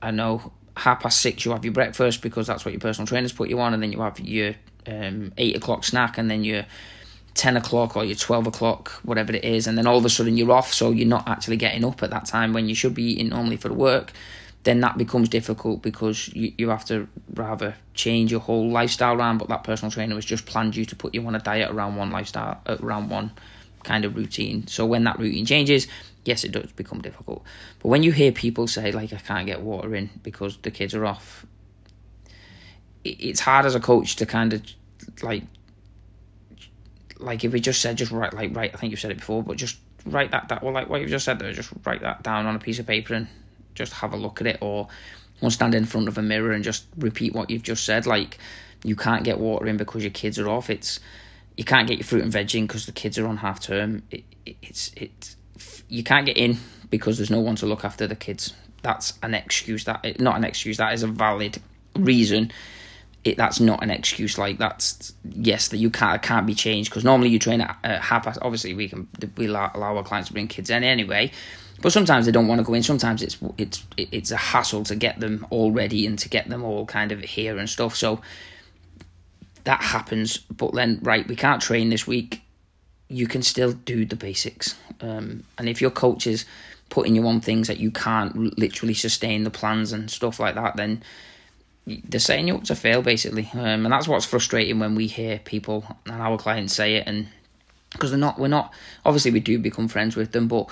I 0.00 0.10
know 0.10 0.52
half 0.76 1.00
past 1.00 1.20
six, 1.20 1.44
you 1.44 1.52
have 1.52 1.64
your 1.64 1.74
breakfast 1.74 2.22
because 2.22 2.46
that's 2.46 2.64
what 2.64 2.72
your 2.72 2.80
personal 2.80 3.06
trainers 3.06 3.32
put 3.32 3.48
you 3.48 3.60
on, 3.60 3.74
and 3.74 3.82
then 3.82 3.92
you 3.92 4.00
have 4.00 4.20
your 4.20 4.54
um, 4.86 5.32
eight 5.36 5.56
o'clock 5.56 5.84
snack, 5.84 6.18
and 6.18 6.30
then 6.30 6.44
your 6.44 6.64
ten 7.34 7.56
o'clock 7.56 7.96
or 7.96 8.04
your 8.04 8.16
twelve 8.16 8.46
o'clock, 8.46 8.90
whatever 9.02 9.32
it 9.32 9.44
is, 9.44 9.66
and 9.66 9.76
then 9.76 9.86
all 9.86 9.98
of 9.98 10.04
a 10.04 10.08
sudden 10.08 10.36
you're 10.36 10.52
off, 10.52 10.72
so 10.72 10.90
you're 10.90 11.06
not 11.06 11.26
actually 11.28 11.56
getting 11.56 11.84
up 11.84 12.02
at 12.02 12.10
that 12.10 12.26
time 12.26 12.52
when 12.52 12.68
you 12.68 12.74
should 12.74 12.94
be 12.94 13.04
eating 13.04 13.28
normally 13.28 13.56
for 13.56 13.72
work. 13.72 14.12
Then 14.64 14.80
that 14.80 14.96
becomes 14.96 15.28
difficult 15.28 15.82
because 15.82 16.28
you, 16.34 16.52
you 16.56 16.68
have 16.68 16.84
to 16.84 17.08
rather 17.34 17.74
change 17.94 18.30
your 18.30 18.38
whole 18.38 18.70
lifestyle 18.70 19.16
around. 19.16 19.38
But 19.38 19.48
that 19.48 19.64
personal 19.64 19.90
trainer 19.90 20.14
has 20.14 20.24
just 20.24 20.46
planned 20.46 20.76
you 20.76 20.84
to 20.84 20.94
put 20.94 21.14
you 21.14 21.26
on 21.26 21.34
a 21.34 21.40
diet 21.40 21.70
around 21.70 21.96
one 21.96 22.12
lifestyle, 22.12 22.60
uh, 22.66 22.76
around 22.80 23.08
one 23.08 23.32
kind 23.82 24.04
of 24.04 24.14
routine. 24.14 24.66
So 24.68 24.86
when 24.86 25.02
that 25.04 25.18
routine 25.18 25.46
changes, 25.46 25.88
yes, 26.24 26.44
it 26.44 26.52
does 26.52 26.70
become 26.72 27.00
difficult. 27.00 27.42
But 27.80 27.88
when 27.88 28.04
you 28.04 28.12
hear 28.12 28.30
people 28.30 28.68
say 28.68 28.92
like 28.92 29.12
I 29.12 29.16
can't 29.16 29.46
get 29.46 29.62
water 29.62 29.96
in 29.96 30.10
because 30.22 30.58
the 30.58 30.70
kids 30.70 30.94
are 30.94 31.06
off, 31.06 31.44
it's 33.04 33.40
hard 33.40 33.66
as 33.66 33.74
a 33.74 33.80
coach 33.80 34.14
to 34.16 34.26
kind 34.26 34.52
of 34.52 34.62
like 35.22 35.42
like 37.22 37.44
if 37.44 37.52
we 37.52 37.60
just 37.60 37.80
said 37.80 37.96
just 37.96 38.12
write 38.12 38.34
like 38.34 38.54
right 38.54 38.70
I 38.72 38.76
think 38.76 38.90
you've 38.90 39.00
said 39.00 39.10
it 39.10 39.18
before, 39.18 39.42
but 39.42 39.56
just 39.56 39.78
write 40.04 40.30
that 40.32 40.48
that 40.48 40.62
well 40.62 40.72
like 40.72 40.88
what 40.88 41.00
you've 41.00 41.10
just 41.10 41.24
said 41.24 41.38
there, 41.38 41.52
just 41.52 41.70
write 41.84 42.02
that 42.02 42.22
down 42.22 42.46
on 42.46 42.56
a 42.56 42.58
piece 42.58 42.78
of 42.78 42.86
paper 42.86 43.14
and 43.14 43.28
just 43.74 43.92
have 43.94 44.12
a 44.12 44.16
look 44.16 44.40
at 44.40 44.46
it 44.46 44.58
or 44.60 44.88
or 45.40 45.50
stand 45.50 45.74
in 45.74 45.84
front 45.84 46.08
of 46.08 46.18
a 46.18 46.22
mirror 46.22 46.52
and 46.52 46.64
just 46.64 46.86
repeat 46.96 47.34
what 47.34 47.50
you've 47.50 47.62
just 47.62 47.84
said. 47.84 48.06
Like 48.06 48.38
you 48.84 48.96
can't 48.96 49.24
get 49.24 49.38
water 49.38 49.66
in 49.66 49.76
because 49.76 50.02
your 50.02 50.12
kids 50.12 50.38
are 50.38 50.48
off. 50.48 50.70
It's 50.70 51.00
you 51.56 51.64
can't 51.64 51.86
get 51.86 51.98
your 51.98 52.04
fruit 52.04 52.22
and 52.22 52.32
veg 52.32 52.54
in 52.54 52.66
because 52.66 52.86
the 52.86 52.92
kids 52.92 53.18
are 53.18 53.26
on 53.26 53.36
half 53.36 53.60
term. 53.60 54.02
It, 54.10 54.24
it, 54.46 54.56
it's 54.62 54.92
it's 54.96 55.36
you 55.88 56.02
can't 56.02 56.26
get 56.26 56.36
in 56.36 56.58
because 56.90 57.18
there's 57.18 57.30
no 57.30 57.40
one 57.40 57.56
to 57.56 57.66
look 57.66 57.84
after 57.84 58.06
the 58.06 58.16
kids. 58.16 58.54
That's 58.82 59.18
an 59.22 59.34
excuse. 59.34 59.84
That 59.84 60.20
not 60.20 60.36
an 60.36 60.44
excuse. 60.44 60.78
That 60.78 60.94
is 60.94 61.02
a 61.02 61.08
valid 61.08 61.60
reason. 61.96 62.52
It 63.24 63.36
that's 63.36 63.60
not 63.60 63.82
an 63.82 63.90
excuse. 63.90 64.36
Like 64.36 64.58
that's 64.58 65.12
yes 65.24 65.68
that 65.68 65.76
you 65.76 65.90
can't 65.90 66.20
can't 66.22 66.46
be 66.46 66.54
changed 66.54 66.90
because 66.90 67.04
normally 67.04 67.30
you 67.30 67.38
train 67.38 67.60
at 67.60 67.76
uh, 67.84 67.98
half 68.00 68.24
past. 68.24 68.38
Obviously 68.42 68.74
we 68.74 68.88
can 68.88 69.08
we 69.36 69.46
allow, 69.46 69.70
allow 69.74 69.96
our 69.96 70.02
clients 70.02 70.28
to 70.28 70.32
bring 70.32 70.48
kids 70.48 70.70
in 70.70 70.82
anyway. 70.82 71.30
But 71.80 71.92
sometimes 71.92 72.26
they 72.26 72.32
don't 72.32 72.48
want 72.48 72.60
to 72.60 72.64
go 72.64 72.74
in. 72.74 72.82
Sometimes 72.82 73.22
it's 73.22 73.38
it's 73.58 73.84
it's 73.96 74.30
a 74.30 74.36
hassle 74.36 74.84
to 74.84 74.96
get 74.96 75.20
them 75.20 75.46
all 75.50 75.72
ready 75.72 76.06
and 76.06 76.18
to 76.18 76.28
get 76.28 76.48
them 76.48 76.64
all 76.64 76.86
kind 76.86 77.12
of 77.12 77.20
here 77.20 77.58
and 77.58 77.68
stuff. 77.68 77.96
So 77.96 78.20
that 79.64 79.82
happens. 79.82 80.38
But 80.38 80.74
then, 80.74 81.00
right, 81.02 81.26
we 81.26 81.36
can't 81.36 81.62
train 81.62 81.90
this 81.90 82.06
week. 82.06 82.42
You 83.08 83.26
can 83.26 83.42
still 83.42 83.72
do 83.72 84.04
the 84.04 84.16
basics. 84.16 84.76
Um, 85.00 85.44
and 85.58 85.68
if 85.68 85.80
your 85.80 85.90
coach 85.90 86.26
is 86.26 86.44
putting 86.88 87.16
you 87.16 87.26
on 87.26 87.40
things 87.40 87.68
that 87.68 87.78
you 87.78 87.90
can't 87.90 88.58
literally 88.58 88.94
sustain 88.94 89.44
the 89.44 89.50
plans 89.50 89.92
and 89.92 90.10
stuff 90.10 90.38
like 90.38 90.54
that, 90.54 90.76
then 90.76 91.02
they're 91.86 92.20
setting 92.20 92.48
you 92.48 92.54
up 92.54 92.64
to 92.64 92.74
fail, 92.74 93.02
basically. 93.02 93.48
Um, 93.54 93.84
and 93.84 93.92
that's 93.92 94.06
what's 94.06 94.24
frustrating 94.24 94.78
when 94.78 94.94
we 94.94 95.06
hear 95.06 95.38
people 95.38 95.84
and 96.06 96.20
our 96.20 96.38
clients 96.38 96.74
say 96.74 96.96
it, 96.96 97.06
and 97.06 97.28
because 97.92 98.10
they're 98.10 98.18
not, 98.18 98.38
we're 98.38 98.48
not. 98.48 98.72
Obviously, 99.04 99.30
we 99.30 99.40
do 99.40 99.58
become 99.58 99.88
friends 99.88 100.16
with 100.16 100.32
them, 100.32 100.48
but 100.48 100.68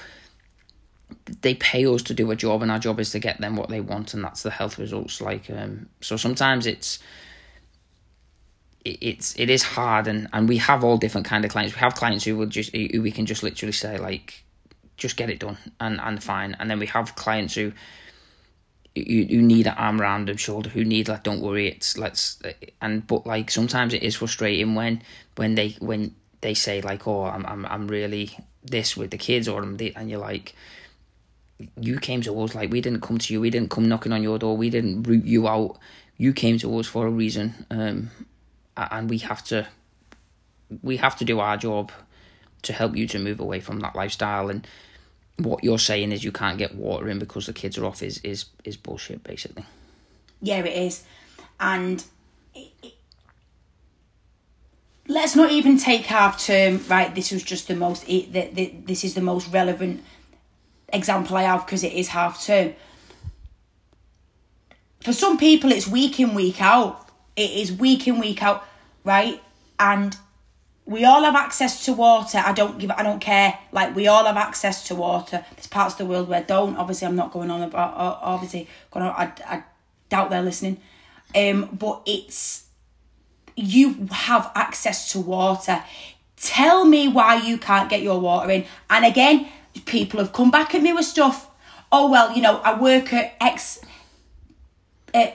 they 1.43 1.55
pay 1.55 1.85
us 1.87 2.03
to 2.03 2.15
do 2.15 2.31
a 2.31 2.37
job, 2.37 2.63
and 2.63 2.71
our 2.71 2.79
job 2.79 3.01
is 3.01 3.11
to 3.11 3.19
get 3.19 3.41
them 3.41 3.57
what 3.57 3.69
they 3.69 3.81
want, 3.81 4.15
and 4.15 4.23
that's 4.23 4.43
the 4.43 4.51
health 4.51 4.79
results. 4.79 5.21
Like, 5.21 5.51
um, 5.51 5.89
so 6.01 6.17
sometimes 6.17 6.67
it's 6.67 7.01
it, 8.85 8.99
it's 9.01 9.39
it 9.39 9.51
is 9.51 9.63
hard, 9.63 10.07
and 10.07 10.29
and 10.33 10.49
we 10.49 10.59
have 10.59 10.85
all 10.85 10.97
different 10.97 11.27
kind 11.27 11.45
of 11.45 11.51
clients. 11.51 11.75
We 11.75 11.81
have 11.81 11.95
clients 11.97 12.25
who 12.25 12.37
will 12.37 12.47
just 12.47 12.75
who 12.75 13.03
we 13.03 13.11
can 13.11 13.27
just 13.27 13.43
literally 13.43 13.73
say 13.73 13.99
like, 13.99 14.45
just 14.97 15.17
get 15.17 15.29
it 15.29 15.41
done 15.41 15.59
and 15.81 16.01
and 16.01 16.23
fine, 16.23 16.57
and 16.61 16.71
then 16.71 16.79
we 16.79 16.87
have 16.87 17.17
clients 17.17 17.55
who. 17.55 17.73
You, 18.95 19.23
you 19.23 19.43
need 19.43 19.67
an 19.67 19.75
arm 19.77 20.01
around 20.01 20.27
them 20.27 20.37
shoulder 20.37 20.69
who 20.69 20.85
need 20.85 21.09
like 21.09 21.23
don't 21.23 21.41
worry 21.41 21.69
it's 21.69 21.97
let's 21.97 22.43
and 22.81 23.07
but 23.07 23.25
like 23.25 23.51
sometimes 23.51 23.95
it 23.95 24.03
is 24.03 24.17
frustrating 24.17 24.75
when 24.75 25.03
when 25.37 25.55
they 25.55 25.77
when 25.79 26.15
they 26.41 26.55
say 26.55 26.81
like 26.81 27.07
oh 27.07 27.25
I'm 27.25 27.47
I'm 27.47 27.67
I'm 27.67 27.87
really 27.87 28.37
this 28.65 28.97
with 28.97 29.13
the 29.13 29.19
kids 29.19 29.47
or 29.47 29.63
I'm 29.63 29.77
the, 29.77 29.95
and 29.95 30.11
you're 30.11 30.19
like 30.19 30.55
you 31.79 31.99
came 31.99 32.21
to 32.23 32.43
us 32.43 32.55
like 32.55 32.73
we 32.73 32.81
didn't 32.81 33.01
come 33.01 33.19
to 33.19 33.33
you 33.33 33.41
we 33.41 33.51
didn't 33.51 33.71
come 33.71 33.89
knocking 33.89 34.13
on 34.13 34.25
your 34.25 34.39
door 34.39 34.57
we 34.57 34.71
didn't 34.71 35.05
root 35.05 35.25
you 35.25 35.47
out. 35.47 35.79
You 36.17 36.33
came 36.35 36.59
to 36.59 36.79
us 36.79 36.87
for 36.87 37.07
a 37.07 37.11
reason 37.11 37.67
um, 37.71 38.11
and 38.77 39.09
we 39.09 39.19
have 39.19 39.43
to 39.45 39.67
we 40.83 40.97
have 40.99 41.17
to 41.17 41.25
do 41.25 41.41
our 41.41 41.57
job 41.57 41.93
to 42.63 42.73
help 42.73 42.97
you 42.97 43.07
to 43.09 43.19
move 43.19 43.41
away 43.41 43.61
from 43.61 43.81
that 43.81 43.97
lifestyle. 43.97 44.51
And 44.51 44.67
what 45.39 45.65
you're 45.65 45.79
saying 45.79 46.13
is 46.13 46.23
you 46.23 46.33
can't 46.33 46.59
get 46.59 46.75
water 46.75 47.09
in 47.09 47.19
because 47.19 47.47
the 47.47 47.53
kids 47.53 47.79
are 47.79 47.85
off 47.85 48.03
is 48.03 48.19
is 48.19 48.47
is 48.65 48.77
bullshit 48.77 49.23
basically 49.25 49.65
yeah 50.43 50.59
it 50.59 50.67
is 50.67 51.05
and 51.59 52.05
it, 52.55 52.69
it, 52.83 52.93
let's 55.09 55.35
not 55.35 55.51
even 55.51 55.79
take 55.79 56.07
half 56.07 56.43
term 56.43 56.81
right 56.89 57.15
this 57.15 57.31
was 57.33 57.43
just 57.43 57.69
the 57.69 57.75
most 57.75 58.05
it, 58.09 58.33
the, 58.33 58.51
the, 58.53 58.75
this 58.85 59.05
is 59.05 59.15
the 59.15 59.21
most 59.21 59.51
relevant 59.53 60.03
example 60.93 61.37
I 61.37 61.43
have 61.43 61.65
because 61.65 61.85
it 61.85 61.93
is 61.93 62.09
half 62.09 62.45
term. 62.45 62.75
For 65.01 65.13
some 65.13 65.39
people, 65.39 65.73
it's 65.73 65.89
week 65.89 66.21
in, 66.21 66.35
week 66.35 66.61
out. 66.61 67.09
It 67.37 67.51
is 67.51 67.73
week 67.73 68.07
in, 68.07 68.19
week 68.19 68.43
out, 68.43 68.67
right? 69.05 69.43
And 69.79 70.17
we 70.91 71.05
all 71.05 71.23
have 71.23 71.37
access 71.37 71.85
to 71.85 71.93
water. 71.93 72.43
I 72.45 72.53
don't 72.53 72.77
give. 72.81 72.91
I 72.91 73.05
don't 73.05 73.21
care. 73.21 73.57
Like 73.71 73.95
we 73.95 74.09
all 74.09 74.25
have 74.25 74.37
access 74.37 74.89
to 74.89 74.97
water. 74.97 75.45
There's 75.55 75.69
parts 75.69 75.95
of 75.95 75.99
the 75.99 76.07
world 76.07 76.29
where 76.29 76.43
don't. 76.43 76.77
Obviously, 76.77 77.07
I'm 77.07 77.15
not 77.15 77.31
going 77.31 77.49
on 77.49 77.63
about. 77.63 77.95
Obviously, 78.21 78.69
going 78.91 79.07
on. 79.07 79.13
I, 79.13 79.33
I 79.47 79.63
doubt 80.09 80.31
they're 80.31 80.43
listening. 80.43 80.81
Um, 81.35 81.69
but 81.73 82.03
it's 82.07 82.67
you 83.55 84.09
have 84.11 84.51
access 84.57 85.13
to 85.13 85.21
water. 85.21 85.81
Tell 86.37 86.85
me 86.85 87.07
why 87.07 87.37
you 87.37 87.57
can't 87.57 87.89
get 87.89 88.03
your 88.03 88.19
water 88.21 88.51
in. 88.51 88.65
And 88.89 89.05
again, 89.05 89.47
people 89.87 90.19
have 90.19 90.33
come 90.33 90.51
back 90.51 90.75
at 90.75 90.83
me 90.83 90.93
with 90.93 91.05
stuff. 91.05 91.49
Oh 91.93 92.11
well, 92.11 92.35
you 92.35 92.43
know, 92.43 92.59
I 92.65 92.77
work 92.81 93.13
at 93.13 93.37
X 93.41 93.81
uh, 95.15 95.29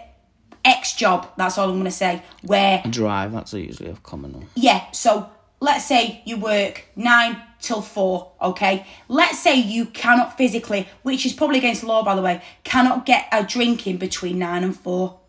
X 0.65 0.95
job. 0.95 1.29
That's 1.37 1.57
all 1.57 1.69
I'm 1.69 1.75
going 1.75 1.85
to 1.85 1.91
say. 1.91 2.23
Where 2.41 2.83
drive. 2.89 3.31
That's 3.31 3.53
usually 3.53 3.91
a 3.91 3.95
common 3.95 4.33
one. 4.33 4.47
Yeah. 4.55 4.91
So 4.91 5.29
let's 5.65 5.85
say 5.85 6.21
you 6.25 6.37
work 6.37 6.85
nine 6.95 7.41
till 7.59 7.81
four. 7.81 8.31
Okay. 8.41 8.85
Let's 9.07 9.39
say 9.39 9.55
you 9.55 9.85
cannot 9.87 10.37
physically, 10.37 10.87
which 11.03 11.25
is 11.25 11.33
probably 11.33 11.57
against 11.57 11.83
law, 11.83 12.03
by 12.03 12.15
the 12.15 12.21
way, 12.21 12.41
cannot 12.63 13.05
get 13.05 13.27
a 13.31 13.43
drink 13.43 13.87
in 13.87 13.97
between 13.97 14.39
nine 14.39 14.63
and 14.63 14.77
four. 14.77 15.19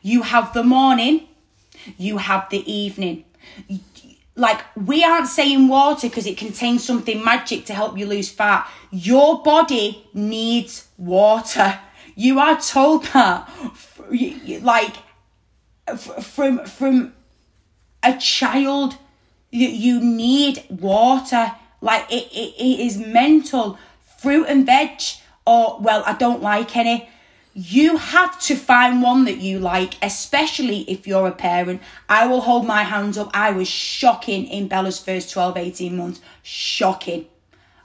You 0.00 0.22
have 0.22 0.52
the 0.54 0.64
morning. 0.64 1.28
You 1.96 2.18
have 2.18 2.48
the 2.50 2.62
evening 2.70 3.24
like 4.40 4.60
we 4.76 5.04
aren't 5.04 5.26
saying 5.26 5.68
water 5.68 6.08
because 6.08 6.26
it 6.26 6.36
contains 6.36 6.84
something 6.84 7.22
magic 7.22 7.66
to 7.66 7.74
help 7.74 7.98
you 7.98 8.06
lose 8.06 8.30
fat. 8.30 8.68
Your 8.90 9.42
body 9.42 10.06
needs 10.14 10.88
water. 10.96 11.78
You 12.16 12.38
are 12.38 12.60
told 12.60 13.04
that, 13.06 13.48
like 14.62 14.96
from 16.22 16.64
from 16.64 17.12
a 18.02 18.16
child, 18.16 18.96
you 19.50 19.68
you 19.68 20.00
need 20.00 20.64
water. 20.68 21.52
Like 21.80 22.10
it, 22.10 22.26
it, 22.32 22.54
it 22.58 22.80
is 22.80 22.98
mental. 22.98 23.78
Fruit 24.18 24.44
and 24.48 24.66
veg, 24.66 25.00
or 25.46 25.78
well, 25.80 26.02
I 26.04 26.12
don't 26.12 26.42
like 26.42 26.76
any 26.76 27.08
you 27.52 27.96
have 27.96 28.40
to 28.40 28.54
find 28.54 29.02
one 29.02 29.24
that 29.24 29.38
you 29.38 29.58
like, 29.58 29.94
especially 30.02 30.82
if 30.82 31.06
you're 31.06 31.26
a 31.26 31.32
parent. 31.32 31.82
I 32.08 32.26
will 32.26 32.42
hold 32.42 32.66
my 32.66 32.84
hands 32.84 33.18
up. 33.18 33.30
I 33.34 33.50
was 33.50 33.68
shocking 33.68 34.46
in 34.46 34.68
Bella's 34.68 35.00
first 35.00 35.30
12, 35.32 35.56
18 35.56 35.96
months. 35.96 36.20
Shocking, 36.42 37.26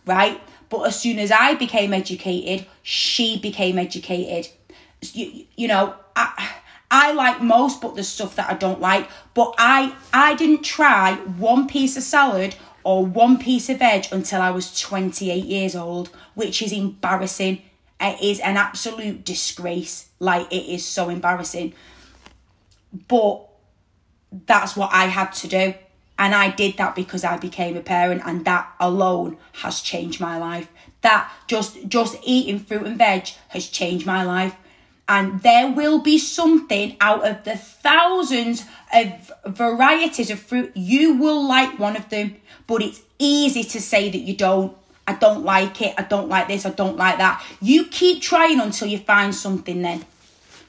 right? 0.06 0.40
But 0.70 0.84
as 0.84 1.00
soon 1.00 1.20
as 1.20 1.32
I 1.32 1.56
became 1.56 1.94
educated, 1.94 2.68
she 2.84 3.40
became 3.40 3.80
educated. 3.80 4.52
You, 5.14 5.46
you 5.56 5.68
know, 5.68 5.96
I, 6.16 6.56
I 6.92 7.14
like 7.14 7.42
most, 7.42 7.82
but 7.82 7.96
there's 7.96 8.08
stuff 8.08 8.36
that 8.36 8.50
I 8.50 8.54
don't 8.54 8.80
like. 8.80 9.10
But 9.34 9.56
I, 9.58 9.96
I 10.14 10.36
didn't 10.36 10.64
try 10.64 11.16
one 11.16 11.68
piece 11.68 11.98
of 11.98 12.04
salad 12.04 12.56
or 12.84 13.06
one 13.06 13.40
piece 13.40 13.70
of 13.70 13.80
veg 13.80 14.06
until 14.12 14.42
I 14.42 14.52
was 14.52 14.80
28 14.80 15.44
years 15.44 15.76
old, 15.76 16.10
which 16.36 16.62
is 16.62 16.72
embarrassing 16.72 17.62
it 18.00 18.22
is 18.22 18.40
an 18.40 18.58
absolute 18.58 19.24
disgrace. 19.24 20.10
Like, 20.20 20.52
it 20.52 20.66
is 20.66 20.86
so 20.86 21.10
embarrassing. 21.10 21.74
But 23.08 23.48
that's 24.46 24.76
what 24.76 24.92
I 24.94 25.06
had 25.06 25.32
to 25.34 25.48
do. 25.48 25.74
And 26.18 26.34
I 26.34 26.50
did 26.50 26.78
that 26.78 26.96
because 26.96 27.24
I 27.24 27.38
became 27.38 27.76
a 27.76 27.82
parent, 27.82 28.22
and 28.26 28.46
that 28.46 28.74
alone 28.80 29.38
has 29.54 29.82
changed 29.82 30.22
my 30.22 30.38
life. 30.38 30.70
That 31.02 31.30
just 31.48 31.88
just 31.88 32.18
eating 32.24 32.60
fruit 32.60 32.86
and 32.86 32.98
veg 32.98 33.30
has 33.50 33.68
changed 33.68 34.06
my 34.06 34.24
life. 34.24 34.56
And 35.08 35.42
there 35.42 35.72
will 35.72 36.00
be 36.00 36.18
something 36.18 36.98
out 37.00 37.28
of 37.28 37.44
the 37.44 37.56
thousands 37.56 38.66
of 38.94 39.32
varieties 39.46 40.32
of 40.32 40.40
fruit. 40.40 40.72
You 40.76 41.14
will 41.14 41.48
like 41.48 41.78
one 41.78 41.96
of 41.96 42.10
them, 42.10 42.38
but 42.66 42.82
it's 42.82 43.02
easy 43.20 43.64
to 43.64 43.82
say 43.82 44.10
that 44.10 44.18
you 44.18 44.36
don't 44.36 44.76
I 45.08 45.14
don't 45.14 45.44
like 45.44 45.82
it, 45.82 45.94
I 45.98 46.02
don't 46.02 46.30
like 46.30 46.48
this, 46.48 46.66
I 46.66 46.72
don't 46.72 46.98
like 46.98 47.20
that. 47.20 47.44
You 47.62 47.86
keep 47.86 48.22
trying 48.22 48.60
until 48.60 48.88
you 48.88 48.98
find 48.98 49.36
something 49.36 49.82
then. 49.82 50.04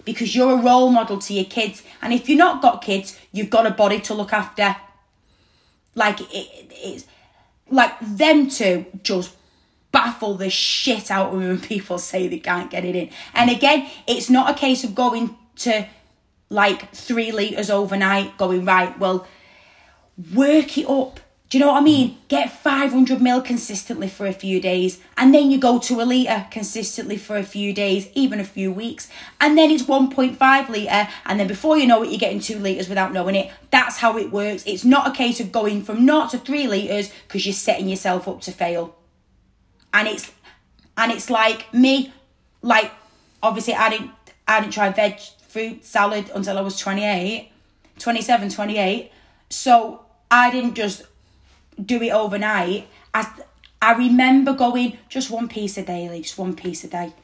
Because 0.04 0.36
you're 0.36 0.58
a 0.58 0.62
role 0.62 0.90
model 0.90 1.18
to 1.18 1.34
your 1.34 1.46
kids. 1.46 1.82
And 2.02 2.12
if 2.12 2.28
you've 2.28 2.38
not 2.38 2.62
got 2.62 2.82
kids, 2.82 3.18
you've 3.32 3.50
got 3.50 3.66
a 3.66 3.70
body 3.70 3.98
to 4.00 4.14
look 4.14 4.32
after. 4.32 4.76
Like 5.94 6.20
it, 6.20 6.48
it's 6.70 7.06
like 7.70 7.92
them 8.00 8.48
two 8.48 8.86
just 9.02 9.34
baffle 9.96 10.34
the 10.34 10.50
shit 10.50 11.10
out 11.10 11.32
of 11.32 11.40
me 11.40 11.46
when 11.46 11.60
people 11.60 11.98
say 11.98 12.28
they 12.28 12.38
can't 12.38 12.70
get 12.70 12.84
it 12.84 12.94
in. 12.94 13.08
And 13.32 13.50
again, 13.50 13.88
it's 14.06 14.28
not 14.28 14.50
a 14.50 14.54
case 14.54 14.84
of 14.84 14.94
going 14.94 15.34
to 15.56 15.86
like 16.50 16.92
three 16.92 17.32
litres 17.32 17.70
overnight, 17.70 18.36
going, 18.36 18.64
right, 18.64 18.98
well, 18.98 19.26
work 20.34 20.76
it 20.76 20.88
up 20.88 21.20
do 21.48 21.58
you 21.58 21.64
know 21.64 21.70
what 21.70 21.80
I 21.80 21.84
mean? 21.84 22.18
Get 22.26 22.50
500 22.50 23.22
mil 23.22 23.40
consistently 23.40 24.08
for 24.08 24.26
a 24.26 24.32
few 24.32 24.60
days, 24.60 25.00
and 25.16 25.32
then 25.32 25.48
you 25.48 25.58
go 25.58 25.78
to 25.78 26.00
a 26.00 26.04
litre 26.04 26.48
consistently 26.50 27.16
for 27.16 27.36
a 27.36 27.44
few 27.44 27.72
days, 27.72 28.08
even 28.14 28.40
a 28.40 28.44
few 28.44 28.72
weeks, 28.72 29.08
and 29.40 29.56
then 29.56 29.70
it's 29.70 29.84
1.5 29.84 30.38
litre, 30.40 31.08
and 31.24 31.38
then 31.38 31.46
before 31.46 31.78
you 31.78 31.86
know 31.86 32.02
it, 32.02 32.08
you're 32.10 32.18
getting 32.18 32.40
two 32.40 32.58
litres 32.58 32.88
without 32.88 33.12
knowing 33.12 33.36
it. 33.36 33.52
That's 33.70 33.98
how 33.98 34.18
it 34.18 34.32
works. 34.32 34.64
It's 34.66 34.84
not 34.84 35.06
a 35.06 35.12
case 35.12 35.38
of 35.38 35.52
going 35.52 35.82
from 35.82 36.04
naught 36.04 36.30
to 36.30 36.38
three 36.38 36.66
litres 36.66 37.12
because 37.28 37.46
you're 37.46 37.52
setting 37.52 37.88
yourself 37.88 38.26
up 38.26 38.40
to 38.42 38.50
fail. 38.50 38.96
And 39.96 40.06
it's 40.08 40.30
and 40.98 41.10
it's 41.10 41.30
like 41.30 41.72
me, 41.72 42.12
like 42.60 42.92
obviously 43.42 43.72
I 43.72 43.88
didn't 43.88 44.10
I 44.46 44.60
didn't 44.60 44.74
try 44.74 44.90
veg 44.90 45.18
fruit 45.48 45.86
salad 45.86 46.30
until 46.34 46.58
I 46.58 46.60
was 46.60 46.78
28, 46.78 47.50
27, 47.98 48.50
28. 48.50 49.10
So 49.48 50.04
I 50.30 50.50
didn't 50.50 50.74
just 50.74 51.04
do 51.82 52.02
it 52.02 52.10
overnight. 52.10 52.88
I 53.14 53.26
I 53.80 53.94
remember 53.94 54.52
going 54.52 54.98
just 55.08 55.30
one 55.30 55.48
piece 55.48 55.78
a 55.78 55.82
day, 55.82 56.10
just 56.20 56.36
one 56.36 56.54
piece 56.54 56.84
a 56.84 56.88
day. 56.88 57.14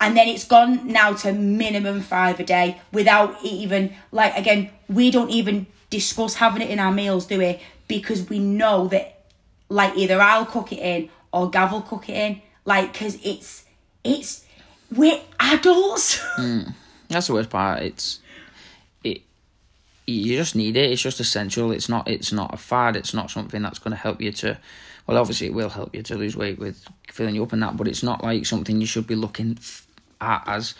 And 0.00 0.16
then 0.16 0.26
it's 0.26 0.46
gone 0.46 0.88
now 0.88 1.12
to 1.12 1.34
minimum 1.34 2.00
five 2.00 2.40
a 2.40 2.44
day 2.44 2.80
without 2.92 3.44
even 3.44 3.94
like 4.10 4.38
again, 4.38 4.70
we 4.88 5.10
don't 5.10 5.30
even 5.30 5.66
discuss 5.90 6.36
having 6.36 6.62
it 6.62 6.70
in 6.70 6.78
our 6.78 6.92
meals, 6.92 7.26
do 7.26 7.38
we? 7.38 7.60
Because 7.88 8.26
we 8.30 8.38
know 8.38 8.88
that 8.88 9.18
like 9.68 9.98
either 9.98 10.18
I'll 10.18 10.46
cook 10.46 10.72
it 10.72 10.78
in 10.78 11.10
or 11.32 11.50
Gav 11.50 11.72
will 11.72 11.82
cook 11.82 12.08
it 12.08 12.16
in. 12.16 12.42
Like 12.64 12.92
because 12.92 13.18
it's 13.24 13.64
it's 14.04 14.44
we're 14.94 15.20
adults. 15.40 16.18
Mm. 16.38 16.74
That's 17.08 17.26
the 17.26 17.34
worst 17.34 17.50
part. 17.50 17.82
It's 17.82 18.20
it, 19.04 19.20
you 20.06 20.36
just 20.36 20.56
need 20.56 20.76
it. 20.76 20.90
It's 20.90 21.02
just 21.02 21.20
essential. 21.20 21.70
It's 21.70 21.88
not. 21.88 22.08
It's 22.08 22.32
not 22.32 22.54
a 22.54 22.56
fad. 22.56 22.96
It's 22.96 23.12
not 23.12 23.30
something 23.30 23.60
that's 23.60 23.78
going 23.78 23.90
to 23.90 23.98
help 23.98 24.20
you 24.20 24.32
to. 24.32 24.58
Well, 25.06 25.18
obviously, 25.18 25.48
it 25.48 25.54
will 25.54 25.68
help 25.68 25.94
you 25.94 26.02
to 26.04 26.16
lose 26.16 26.36
weight 26.36 26.58
with 26.58 26.86
filling 27.08 27.34
you 27.34 27.42
up 27.42 27.52
and 27.52 27.62
that, 27.62 27.76
but 27.76 27.86
it's 27.86 28.02
not 28.02 28.24
like 28.24 28.46
something 28.46 28.80
you 28.80 28.86
should 28.86 29.06
be 29.06 29.14
looking 29.14 29.58
at 30.22 30.42
as 30.46 30.74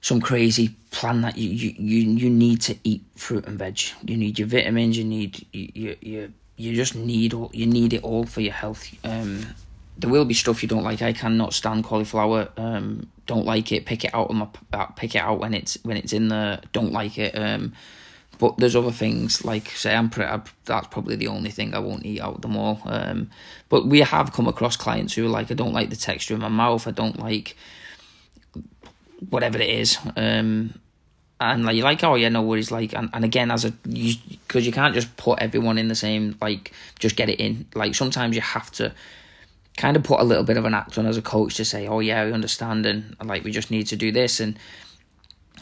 some 0.00 0.20
crazy 0.20 0.74
plan 0.90 1.20
that 1.20 1.36
you 1.36 1.48
you 1.50 1.74
you, 1.78 2.10
you 2.10 2.30
need 2.30 2.60
to 2.62 2.76
eat 2.84 3.02
fruit 3.16 3.46
and 3.46 3.58
veg. 3.58 3.80
You 4.04 4.16
need 4.16 4.38
your 4.38 4.48
vitamins. 4.48 4.98
You 4.98 5.04
need 5.04 5.46
you 5.52 5.96
you 6.00 6.32
you, 6.56 6.74
just 6.74 6.94
need 6.94 7.34
all 7.34 7.50
you 7.52 7.66
need 7.66 7.92
it 7.92 8.02
all 8.02 8.24
for 8.24 8.40
your 8.40 8.52
health. 8.52 8.88
Um, 9.04 9.46
there 9.98 10.10
will 10.10 10.24
be 10.24 10.34
stuff 10.34 10.62
you 10.62 10.68
don't 10.68 10.84
like. 10.84 11.02
I 11.02 11.12
cannot 11.12 11.54
stand 11.54 11.84
cauliflower. 11.84 12.48
Um, 12.56 13.08
don't 13.26 13.46
like 13.46 13.72
it. 13.72 13.86
Pick 13.86 14.04
it 14.04 14.14
out 14.14 14.30
on 14.30 14.36
my 14.36 14.86
pick 14.96 15.14
it 15.14 15.20
out 15.20 15.38
when 15.38 15.54
it's 15.54 15.78
when 15.82 15.96
it's 15.96 16.12
in 16.12 16.28
the 16.28 16.60
don't 16.72 16.92
like 16.92 17.18
it. 17.18 17.36
Um, 17.36 17.72
but 18.38 18.58
there's 18.58 18.76
other 18.76 18.92
things 18.92 19.44
like 19.44 19.70
say 19.70 19.94
I'm, 19.94 20.10
pretty, 20.10 20.30
I'm 20.30 20.44
that's 20.66 20.88
probably 20.88 21.16
the 21.16 21.28
only 21.28 21.50
thing 21.50 21.74
I 21.74 21.78
won't 21.78 22.04
eat 22.04 22.20
out 22.20 22.36
of 22.36 22.42
the 22.42 22.48
mall. 22.48 22.80
Um, 22.84 23.30
but 23.68 23.86
we 23.86 24.00
have 24.00 24.32
come 24.32 24.46
across 24.46 24.76
clients 24.76 25.14
who 25.14 25.26
are 25.26 25.30
like 25.30 25.50
I 25.50 25.54
don't 25.54 25.72
like 25.72 25.90
the 25.90 25.96
texture 25.96 26.34
of 26.34 26.40
my 26.40 26.48
mouth. 26.48 26.86
I 26.86 26.90
don't 26.90 27.18
like 27.18 27.56
whatever 29.30 29.58
it 29.58 29.70
is. 29.70 29.98
Um, 30.16 30.74
and 31.40 31.64
like 31.64 31.76
you're 31.76 31.84
like 31.84 32.02
oh 32.02 32.14
yeah 32.14 32.28
no 32.28 32.42
worries 32.42 32.70
like 32.70 32.94
and, 32.94 33.10
and 33.12 33.24
again 33.24 33.50
as 33.50 33.64
a 33.64 33.72
you 33.86 34.14
because 34.46 34.66
you, 34.66 34.72
can't 34.72 34.94
just 34.94 35.14
put 35.16 35.38
everyone 35.40 35.76
in 35.76 35.88
the 35.88 35.94
same 35.94 36.36
like 36.40 36.72
just 36.98 37.16
get 37.16 37.28
it 37.28 37.38
in. 37.40 37.66
Like 37.74 37.94
sometimes 37.94 38.34
you 38.34 38.42
have 38.42 38.70
to 38.72 38.92
kind 39.76 39.96
of 39.96 40.02
put 40.02 40.20
a 40.20 40.24
little 40.24 40.44
bit 40.44 40.56
of 40.56 40.64
an 40.64 40.72
act 40.72 40.96
on 40.96 41.04
as 41.04 41.18
a 41.18 41.22
coach 41.22 41.56
to 41.56 41.64
say 41.64 41.86
oh 41.86 42.00
yeah 42.00 42.24
we 42.24 42.32
understand 42.32 42.86
and 42.86 43.16
like 43.22 43.44
we 43.44 43.50
just 43.50 43.70
need 43.70 43.86
to 43.88 43.96
do 43.96 44.10
this 44.10 44.40
and 44.40 44.58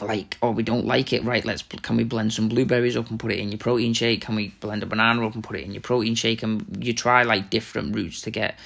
like 0.01 0.37
oh 0.41 0.51
we 0.51 0.63
don't 0.63 0.85
like 0.85 1.11
it 1.11 1.23
right 1.25 1.43
let's 1.43 1.61
can 1.61 1.97
we 1.97 2.05
blend 2.05 2.31
some 2.31 2.47
blueberries 2.47 2.95
up 2.95 3.09
and 3.09 3.19
put 3.19 3.31
it 3.31 3.39
in 3.39 3.49
your 3.49 3.57
protein 3.57 3.93
shake? 3.93 4.21
Can 4.21 4.35
we 4.35 4.49
blend 4.61 4.81
a 4.83 4.85
banana 4.85 5.27
up 5.27 5.35
and 5.35 5.43
put 5.43 5.57
it 5.57 5.65
in 5.65 5.73
your 5.73 5.81
protein 5.81 6.15
shake? 6.15 6.41
And 6.43 6.65
you 6.79 6.93
try 6.93 7.23
like 7.23 7.49
different 7.49 7.93
routes 7.93 8.21
to 8.21 8.31
get 8.31 8.57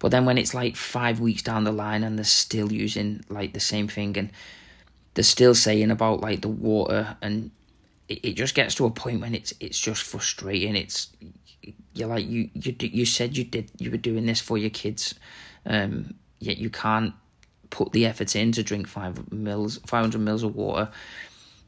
but 0.00 0.10
then 0.10 0.24
when 0.24 0.38
it's 0.38 0.54
like 0.54 0.76
five 0.76 1.20
weeks 1.20 1.42
down 1.42 1.64
the 1.64 1.72
line 1.72 2.02
and 2.02 2.18
they're 2.18 2.24
still 2.24 2.72
using 2.72 3.24
like 3.28 3.52
the 3.52 3.60
same 3.60 3.86
thing 3.86 4.16
and 4.16 4.30
they're 5.18 5.24
still 5.24 5.54
saying 5.54 5.90
about 5.90 6.20
like 6.20 6.42
the 6.42 6.48
water 6.48 7.16
and 7.20 7.50
it, 8.08 8.24
it 8.24 8.32
just 8.34 8.54
gets 8.54 8.76
to 8.76 8.86
a 8.86 8.90
point 8.90 9.20
when 9.20 9.34
it's 9.34 9.52
it's 9.58 9.80
just 9.80 10.02
frustrating 10.02 10.76
it's 10.76 11.08
you're 11.92 12.06
like 12.06 12.24
you 12.24 12.48
you 12.54 12.72
you 12.78 13.04
said 13.04 13.36
you 13.36 13.42
did 13.42 13.68
you 13.78 13.90
were 13.90 13.96
doing 13.96 14.26
this 14.26 14.40
for 14.40 14.56
your 14.56 14.70
kids 14.70 15.16
um 15.66 16.14
yet 16.38 16.56
you 16.56 16.70
can't 16.70 17.14
put 17.70 17.92
the 17.92 18.06
effort 18.06 18.34
in 18.36 18.52
to 18.52 18.62
drink 18.62 18.86
five 18.86 19.30
mils, 19.32 19.78
five 19.86 20.02
hundred 20.02 20.20
mils 20.20 20.42
of 20.42 20.54
water, 20.54 20.88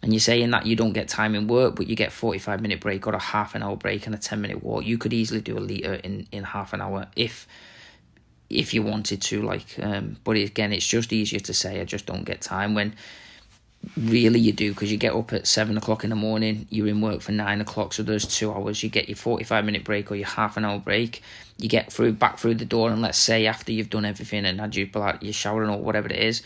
and 0.02 0.12
you're 0.12 0.20
saying 0.20 0.50
that 0.50 0.66
you 0.66 0.76
don't 0.76 0.92
get 0.92 1.08
time 1.08 1.34
in 1.34 1.46
work, 1.46 1.76
but 1.76 1.86
you 1.86 1.96
get 1.96 2.12
forty 2.12 2.38
five 2.38 2.60
minute 2.60 2.80
break 2.80 3.06
or 3.06 3.14
a 3.14 3.18
half 3.18 3.54
an 3.54 3.62
hour 3.62 3.76
break 3.76 4.06
and 4.06 4.14
a 4.14 4.18
ten 4.18 4.40
minute 4.40 4.62
walk, 4.62 4.84
you 4.84 4.98
could 4.98 5.12
easily 5.12 5.40
do 5.40 5.58
a 5.58 5.60
liter 5.60 5.94
in 5.94 6.26
in 6.32 6.44
half 6.44 6.72
an 6.72 6.80
hour 6.80 7.08
if 7.16 7.46
if 8.48 8.74
you 8.74 8.82
wanted 8.82 9.22
to. 9.22 9.42
Like, 9.42 9.78
um, 9.80 10.16
but 10.24 10.36
again, 10.36 10.72
it's 10.72 10.86
just 10.86 11.12
easier 11.12 11.40
to 11.40 11.54
say 11.54 11.80
I 11.80 11.84
just 11.84 12.06
don't 12.06 12.24
get 12.24 12.40
time 12.40 12.74
when 12.74 12.94
really 13.96 14.38
you 14.38 14.52
do 14.52 14.72
because 14.72 14.92
you 14.92 14.98
get 14.98 15.14
up 15.14 15.32
at 15.32 15.46
seven 15.46 15.76
o'clock 15.76 16.04
in 16.04 16.10
the 16.10 16.16
morning 16.16 16.66
you're 16.70 16.86
in 16.86 17.00
work 17.00 17.22
for 17.22 17.32
nine 17.32 17.60
o'clock 17.60 17.92
so 17.94 18.02
there's 18.02 18.26
two 18.26 18.52
hours 18.52 18.82
you 18.82 18.90
get 18.90 19.08
your 19.08 19.16
45 19.16 19.64
minute 19.64 19.84
break 19.84 20.10
or 20.10 20.16
your 20.16 20.28
half 20.28 20.56
an 20.56 20.64
hour 20.64 20.78
break. 20.78 21.22
You 21.56 21.68
get 21.68 21.92
through 21.92 22.12
back 22.14 22.38
through 22.38 22.54
the 22.54 22.64
door 22.64 22.90
and 22.90 23.02
let's 23.02 23.18
say 23.18 23.46
after 23.46 23.72
you've 23.72 23.90
done 23.90 24.04
everything 24.04 24.44
and 24.44 24.60
had 24.60 24.76
your, 24.76 24.88
like 24.94 25.22
you're 25.22 25.32
showering 25.32 25.70
or 25.70 25.78
whatever 25.78 26.08
it 26.08 26.16
is 26.16 26.42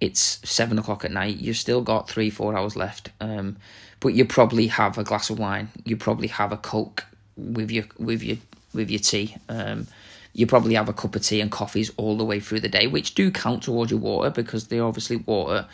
it's 0.00 0.40
seven 0.48 0.78
o'clock 0.78 1.04
at 1.04 1.10
night 1.10 1.36
you've 1.36 1.56
still 1.56 1.80
got 1.80 2.08
three 2.08 2.30
four 2.30 2.56
hours 2.56 2.76
left 2.76 3.10
um, 3.20 3.56
but 4.00 4.14
you 4.14 4.24
probably 4.24 4.68
have 4.68 4.98
a 4.98 5.04
glass 5.04 5.30
of 5.30 5.38
wine 5.38 5.68
you 5.84 5.96
probably 5.96 6.28
have 6.28 6.52
a 6.52 6.56
coke 6.56 7.04
with 7.36 7.70
your 7.70 7.84
with 7.98 8.22
your 8.22 8.36
with 8.72 8.90
your 8.90 9.00
tea 9.00 9.36
um, 9.48 9.86
you 10.32 10.46
probably 10.46 10.74
have 10.74 10.88
a 10.88 10.92
cup 10.92 11.16
of 11.16 11.22
tea 11.22 11.40
and 11.40 11.50
coffees 11.50 11.90
all 11.96 12.16
the 12.16 12.24
way 12.24 12.38
through 12.38 12.60
the 12.60 12.68
day 12.68 12.86
which 12.86 13.14
do 13.14 13.30
count 13.30 13.62
towards 13.62 13.90
your 13.90 14.00
water 14.00 14.30
because 14.30 14.68
they're 14.68 14.84
obviously 14.84 15.16
water 15.16 15.66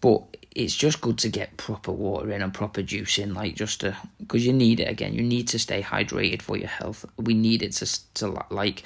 but 0.00 0.22
it's 0.54 0.74
just 0.74 1.02
good 1.02 1.18
to 1.18 1.28
get 1.28 1.56
proper 1.58 1.92
water 1.92 2.30
in 2.30 2.40
and 2.40 2.52
proper 2.52 2.82
juice 2.82 3.18
in, 3.18 3.34
like 3.34 3.54
just 3.54 3.80
to 3.80 3.96
because 4.18 4.46
you 4.46 4.52
need 4.52 4.80
it 4.80 4.88
again. 4.88 5.12
You 5.12 5.22
need 5.22 5.48
to 5.48 5.58
stay 5.58 5.82
hydrated 5.82 6.42
for 6.42 6.56
your 6.56 6.68
health. 6.68 7.04
We 7.18 7.34
need 7.34 7.62
it 7.62 7.72
to 7.72 8.14
to 8.14 8.44
like 8.50 8.82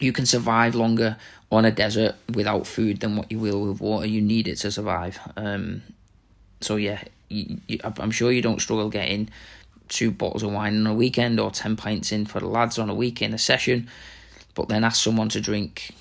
you 0.00 0.12
can 0.12 0.26
survive 0.26 0.74
longer 0.74 1.16
on 1.50 1.64
a 1.64 1.70
desert 1.70 2.16
without 2.34 2.66
food 2.66 3.00
than 3.00 3.16
what 3.16 3.30
you 3.30 3.38
will 3.38 3.66
with 3.66 3.80
water. 3.80 4.06
You 4.06 4.20
need 4.20 4.48
it 4.48 4.56
to 4.56 4.70
survive. 4.70 5.18
Um, 5.36 5.82
so 6.60 6.76
yeah, 6.76 7.02
you, 7.28 7.60
you, 7.66 7.78
I'm 7.82 8.10
sure 8.10 8.32
you 8.32 8.42
don't 8.42 8.60
struggle 8.60 8.90
getting 8.90 9.30
two 9.88 10.10
bottles 10.10 10.42
of 10.42 10.52
wine 10.52 10.78
on 10.78 10.86
a 10.86 10.94
weekend 10.94 11.38
or 11.38 11.50
ten 11.50 11.76
pints 11.76 12.12
in 12.12 12.26
for 12.26 12.40
the 12.40 12.46
lads 12.48 12.78
on 12.78 12.90
a 12.90 12.94
weekend 12.94 13.34
a 13.34 13.38
session, 13.38 13.88
but 14.54 14.68
then 14.68 14.84
ask 14.84 15.02
someone 15.02 15.28
to 15.30 15.40
drink 15.40 15.94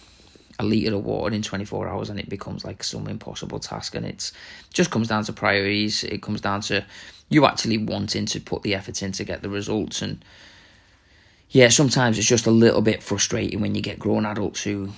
a 0.59 0.63
litre 0.63 0.95
of 0.95 1.05
water 1.05 1.33
in 1.33 1.41
24 1.41 1.87
hours 1.87 2.09
and 2.09 2.19
it 2.19 2.29
becomes 2.29 2.63
like 2.63 2.83
some 2.83 3.07
impossible 3.07 3.59
task. 3.59 3.95
And 3.95 4.05
it's 4.05 4.33
just 4.71 4.91
comes 4.91 5.07
down 5.07 5.23
to 5.25 5.33
priorities. 5.33 6.03
It 6.03 6.21
comes 6.21 6.41
down 6.41 6.61
to 6.61 6.85
you 7.29 7.45
actually 7.45 7.77
wanting 7.77 8.25
to 8.27 8.39
put 8.39 8.61
the 8.63 8.75
effort 8.75 9.01
in 9.01 9.11
to 9.13 9.23
get 9.23 9.41
the 9.41 9.49
results. 9.49 10.01
And 10.01 10.23
yeah 11.49 11.69
sometimes 11.69 12.17
it's 12.17 12.27
just 12.27 12.47
a 12.47 12.51
little 12.51 12.81
bit 12.81 13.03
frustrating 13.03 13.61
when 13.61 13.75
you 13.75 13.81
get 13.81 13.99
grown 13.99 14.25
adults 14.25 14.63
who 14.63 14.89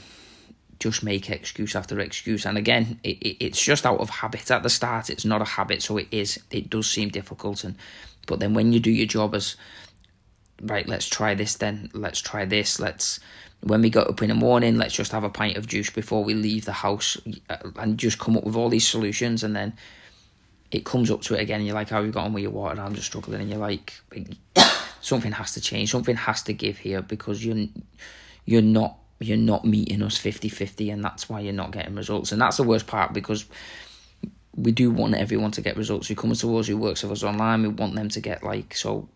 just 0.80 1.04
make 1.04 1.30
excuse 1.30 1.76
after 1.76 2.00
excuse. 2.00 2.46
And 2.46 2.58
again 2.58 3.00
it, 3.04 3.18
it, 3.22 3.46
it's 3.46 3.62
just 3.62 3.86
out 3.86 4.00
of 4.00 4.10
habit 4.10 4.52
at 4.52 4.64
the 4.64 4.70
start. 4.70 5.10
It's 5.10 5.26
not 5.26 5.42
a 5.42 5.46
habit 5.46 5.82
so 5.82 5.98
it 5.98 6.08
is 6.12 6.40
it 6.52 6.70
does 6.70 6.90
seem 6.90 7.10
difficult. 7.10 7.64
And 7.64 7.76
but 8.28 8.40
then 8.40 8.54
when 8.54 8.74
you 8.74 8.80
do 8.80 8.92
your 8.92 9.08
job 9.08 9.36
as 9.36 9.56
right 10.62 10.88
let's 10.88 11.08
try 11.08 11.34
this 11.34 11.56
then. 11.56 11.90
Let's 11.94 12.20
try 12.20 12.44
this. 12.46 12.80
Let's 12.80 13.20
when 13.66 13.82
we 13.82 13.90
got 13.90 14.08
up 14.08 14.22
in 14.22 14.30
the 14.30 14.36
morning, 14.36 14.78
let's 14.78 14.94
just 14.94 15.12
have 15.12 15.24
a 15.24 15.30
pint 15.30 15.58
of 15.58 15.66
juice 15.66 15.90
before 15.90 16.24
we 16.24 16.36
leave 16.36 16.66
the 16.66 16.72
house 16.72 17.18
uh, 17.50 17.58
and 17.78 17.98
just 17.98 18.20
come 18.20 18.38
up 18.38 18.44
with 18.44 18.56
all 18.56 18.70
these 18.70 18.88
solutions. 18.88 19.44
And 19.44 19.56
then 19.56 19.74
it 20.70 20.86
comes 20.86 21.10
up 21.10 21.22
to 21.24 21.34
it 21.34 21.42
again, 21.42 21.58
and 21.58 21.66
you're 21.66 21.74
like, 21.76 21.90
How 21.90 21.98
have 21.98 22.06
you 22.06 22.12
got 22.12 22.26
on 22.26 22.34
with 22.34 22.44
your 22.44 22.52
water? 22.52 22.80
I'm 22.80 22.94
just 22.94 23.08
struggling. 23.08 23.42
And 23.42 23.50
you're 23.50 23.60
like, 23.60 23.94
Something 25.02 25.32
has 25.32 25.54
to 25.54 25.62
change, 25.62 25.92
something 25.92 26.16
has 26.16 26.44
to 26.44 26.54
give 26.54 26.78
here 26.78 27.02
because 27.02 27.44
you're, 27.44 27.68
you're 28.46 28.62
not. 28.62 28.98
You're 29.18 29.38
not 29.38 29.64
meeting 29.64 30.04
us 30.04 30.18
50 30.18 30.50
50, 30.50 30.90
and 30.90 31.02
that's 31.02 31.30
why 31.30 31.40
you're 31.40 31.54
not 31.54 31.72
getting 31.72 31.96
results. 31.96 32.34
And 32.34 32.42
that's 32.42 32.58
the 32.58 32.64
worst 32.64 32.86
part 32.86 33.14
because 33.14 33.46
we 34.58 34.74
do 34.74 34.92
want 34.92 35.16
everyone 35.16 35.52
to 35.52 35.62
get 35.62 35.78
results 35.78 36.10
who 36.10 36.16
comes 36.16 36.42
to 36.42 36.58
us, 36.58 36.68
who 36.68 36.76
works 36.76 37.02
with 37.02 37.14
us 37.14 37.24
online. 37.24 37.62
We 37.62 37.70
want 37.70 37.96
them 37.96 38.10
to 38.10 38.20
get 38.20 38.44
like 38.44 38.76
so 38.76 39.08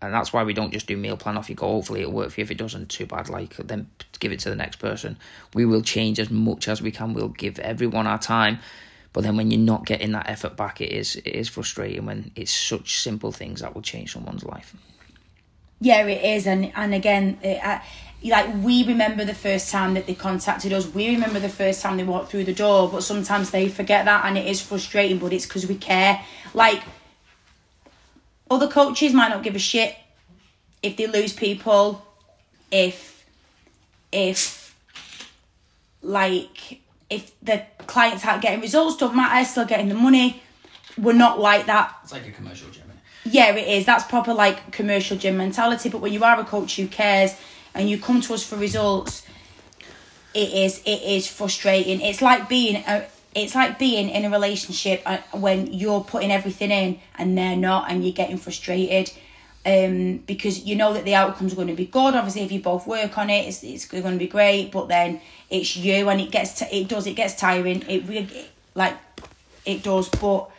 and 0.00 0.14
that's 0.14 0.32
why 0.32 0.44
we 0.44 0.54
don't 0.54 0.72
just 0.72 0.86
do 0.86 0.96
meal 0.96 1.16
plan 1.16 1.36
off 1.36 1.48
you 1.50 1.56
go. 1.56 1.66
Hopefully 1.66 2.00
it'll 2.00 2.12
work 2.12 2.30
for 2.30 2.40
you. 2.40 2.44
If 2.44 2.50
it 2.50 2.58
doesn't, 2.58 2.88
too 2.88 3.06
bad. 3.06 3.28
Like 3.28 3.56
then 3.56 3.88
give 4.20 4.32
it 4.32 4.40
to 4.40 4.50
the 4.50 4.56
next 4.56 4.76
person. 4.76 5.18
We 5.54 5.64
will 5.64 5.82
change 5.82 6.20
as 6.20 6.30
much 6.30 6.68
as 6.68 6.80
we 6.80 6.90
can. 6.90 7.14
We'll 7.14 7.28
give 7.28 7.58
everyone 7.58 8.06
our 8.06 8.18
time. 8.18 8.60
But 9.12 9.24
then 9.24 9.36
when 9.36 9.50
you're 9.50 9.60
not 9.60 9.86
getting 9.86 10.12
that 10.12 10.28
effort 10.28 10.56
back, 10.56 10.80
it 10.80 10.92
is 10.92 11.16
it 11.16 11.26
is 11.26 11.48
frustrating 11.48 12.06
when 12.06 12.30
it's 12.36 12.52
such 12.52 13.00
simple 13.00 13.32
things 13.32 13.60
that 13.60 13.74
will 13.74 13.82
change 13.82 14.12
someone's 14.12 14.44
life. 14.44 14.76
Yeah, 15.80 16.06
it 16.06 16.24
is, 16.24 16.46
and 16.46 16.72
and 16.76 16.94
again, 16.94 17.38
it, 17.42 17.64
uh, 17.64 17.80
like 18.24 18.52
we 18.62 18.84
remember 18.84 19.24
the 19.24 19.34
first 19.34 19.70
time 19.70 19.94
that 19.94 20.06
they 20.06 20.14
contacted 20.14 20.72
us. 20.72 20.86
We 20.86 21.08
remember 21.10 21.38
the 21.40 21.48
first 21.48 21.82
time 21.82 21.96
they 21.96 22.04
walked 22.04 22.30
through 22.30 22.44
the 22.44 22.54
door, 22.54 22.88
but 22.88 23.02
sometimes 23.02 23.50
they 23.50 23.68
forget 23.68 24.04
that, 24.04 24.24
and 24.24 24.36
it 24.36 24.46
is 24.46 24.60
frustrating. 24.60 25.18
But 25.18 25.32
it's 25.32 25.46
because 25.46 25.66
we 25.66 25.76
care. 25.76 26.20
Like 26.54 26.82
other 28.50 28.68
coaches 28.68 29.12
might 29.12 29.28
not 29.28 29.42
give 29.42 29.54
a 29.54 29.58
shit 29.58 29.96
if 30.82 30.96
they 30.96 31.06
lose 31.06 31.32
people, 31.32 32.04
if 32.70 33.26
if 34.12 34.76
like 36.02 36.80
if 37.10 37.38
the 37.40 37.62
clients 37.86 38.24
aren't 38.24 38.42
getting 38.42 38.60
results, 38.60 38.96
don't 38.96 39.16
matter, 39.16 39.44
still 39.48 39.64
getting 39.64 39.88
the 39.88 39.94
money. 39.94 40.42
We're 40.96 41.12
not 41.12 41.38
like 41.38 41.66
that. 41.66 41.96
It's 42.02 42.12
like 42.12 42.26
a 42.26 42.32
commercial 42.32 42.70
gym. 42.70 42.84
Yeah, 43.24 43.54
it 43.54 43.68
is. 43.68 43.86
That's 43.86 44.04
proper 44.04 44.32
like 44.32 44.72
commercial 44.72 45.16
gym 45.16 45.36
mentality. 45.36 45.88
But 45.88 46.00
when 46.00 46.12
you 46.12 46.24
are 46.24 46.40
a 46.40 46.44
coach 46.44 46.76
who 46.76 46.88
cares 46.88 47.34
and 47.74 47.88
you 47.88 47.98
come 47.98 48.20
to 48.22 48.34
us 48.34 48.44
for 48.44 48.56
results, 48.56 49.24
it 50.34 50.52
is 50.52 50.80
it 50.84 51.02
is 51.02 51.26
frustrating. 51.28 52.00
It's 52.00 52.22
like 52.22 52.48
being 52.48 52.76
a 52.86 53.06
it's 53.34 53.54
like 53.54 53.78
being 53.78 54.08
in 54.08 54.24
a 54.24 54.30
relationship 54.30 55.02
uh, 55.06 55.18
when 55.32 55.72
you're 55.72 56.02
putting 56.02 56.30
everything 56.30 56.70
in 56.70 56.98
and 57.16 57.36
they're 57.36 57.56
not 57.56 57.90
and 57.90 58.02
you're 58.02 58.12
getting 58.12 58.38
frustrated 58.38 59.10
um, 59.66 60.18
because 60.18 60.64
you 60.64 60.76
know 60.76 60.92
that 60.94 61.04
the 61.04 61.14
outcome's 61.14 61.54
going 61.54 61.68
to 61.68 61.74
be 61.74 61.86
good. 61.86 62.14
Obviously 62.14 62.42
if 62.42 62.52
you 62.52 62.60
both 62.60 62.86
work 62.86 63.18
on 63.18 63.30
it 63.30 63.46
it's, 63.46 63.62
it's 63.62 63.86
going 63.86 64.02
to 64.04 64.18
be 64.18 64.26
great 64.26 64.72
but 64.72 64.88
then 64.88 65.20
it's 65.50 65.76
you 65.76 66.08
and 66.08 66.20
it 66.20 66.30
gets 66.30 66.58
t- 66.58 66.80
it 66.80 66.88
does 66.88 67.06
it 67.06 67.14
gets 67.14 67.34
tiring. 67.34 67.82
It, 67.82 68.08
it 68.08 68.50
like 68.74 68.96
it 69.64 69.82
does. 69.82 70.08
But 70.08 70.50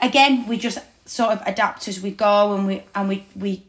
again 0.00 0.46
we 0.46 0.56
just 0.56 0.78
sort 1.06 1.32
of 1.32 1.42
adapt 1.46 1.88
as 1.88 2.00
we 2.00 2.10
go 2.10 2.54
and 2.54 2.66
we 2.66 2.82
and 2.94 3.08
we 3.08 3.26
we 3.34 3.64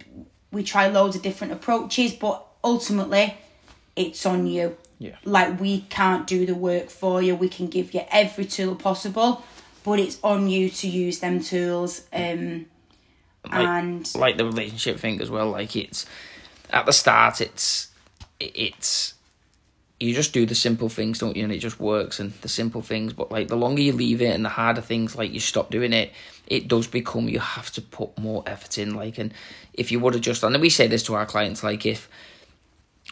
we 0.52 0.64
try 0.64 0.88
loads 0.88 1.16
of 1.16 1.22
different 1.22 1.52
approaches 1.52 2.14
but 2.14 2.46
ultimately 2.64 3.36
it's 3.96 4.26
on 4.26 4.48
you 4.48 4.78
yeah. 5.00 5.16
Like 5.26 5.60
we 5.60 5.82
can't 5.82 6.26
do 6.26 6.46
the 6.46 6.56
work 6.56 6.90
for 6.90 7.22
you. 7.22 7.36
We 7.36 7.50
can 7.50 7.68
give 7.68 7.94
you 7.94 8.02
every 8.12 8.46
tool 8.46 8.76
possible, 8.76 9.44
but 9.84 10.00
it's 10.00 10.20
on 10.24 10.48
you 10.48 10.70
to 10.70 10.88
use 10.88 11.20
them 11.20 11.42
tools. 11.42 12.04
Um, 12.14 12.68
like, 13.46 13.68
and 13.68 14.16
like 14.16 14.38
the 14.38 14.46
relationship 14.46 15.00
thing 15.00 15.22
as 15.22 15.30
well. 15.30 15.52
Like 15.52 15.76
it's 15.76 16.06
at 16.70 16.86
the 16.86 16.94
start, 16.94 17.42
it's 17.42 17.90
it's 18.40 19.14
you 20.00 20.14
just 20.14 20.34
do 20.34 20.46
the 20.46 20.56
simple 20.56 20.90
things, 20.90 21.20
don't 21.20 21.36
you? 21.36 21.44
And 21.44 21.54
it 21.54 21.60
just 21.60 21.80
works 21.80 22.20
and 22.20 22.34
the 22.42 22.50
simple 22.50 22.82
things. 22.82 23.12
But 23.14 23.32
like 23.32 23.50
the 23.50 23.58
longer 23.58 23.82
you 23.82 23.92
leave 23.92 24.22
it 24.22 24.34
and 24.34 24.46
the 24.46 24.50
harder 24.50 24.82
things, 24.82 25.16
like 25.16 25.34
you 25.34 25.40
stop 25.40 25.72
doing 25.72 25.94
it, 25.94 26.12
it 26.48 26.68
does 26.68 26.88
become 26.88 27.28
you 27.28 27.40
have 27.40 27.72
to 27.72 27.82
put 27.82 28.18
more 28.18 28.44
effort 28.46 28.78
in. 28.78 28.94
Like, 28.94 29.18
and 29.18 29.34
if 29.74 29.92
you 29.92 30.00
would 30.00 30.14
have 30.14 30.24
just, 30.24 30.42
done, 30.42 30.54
and 30.54 30.62
we 30.62 30.70
say 30.70 30.88
this 30.88 31.04
to 31.04 31.16
our 31.16 31.26
clients, 31.26 31.64
like 31.64 31.86
if 31.86 32.10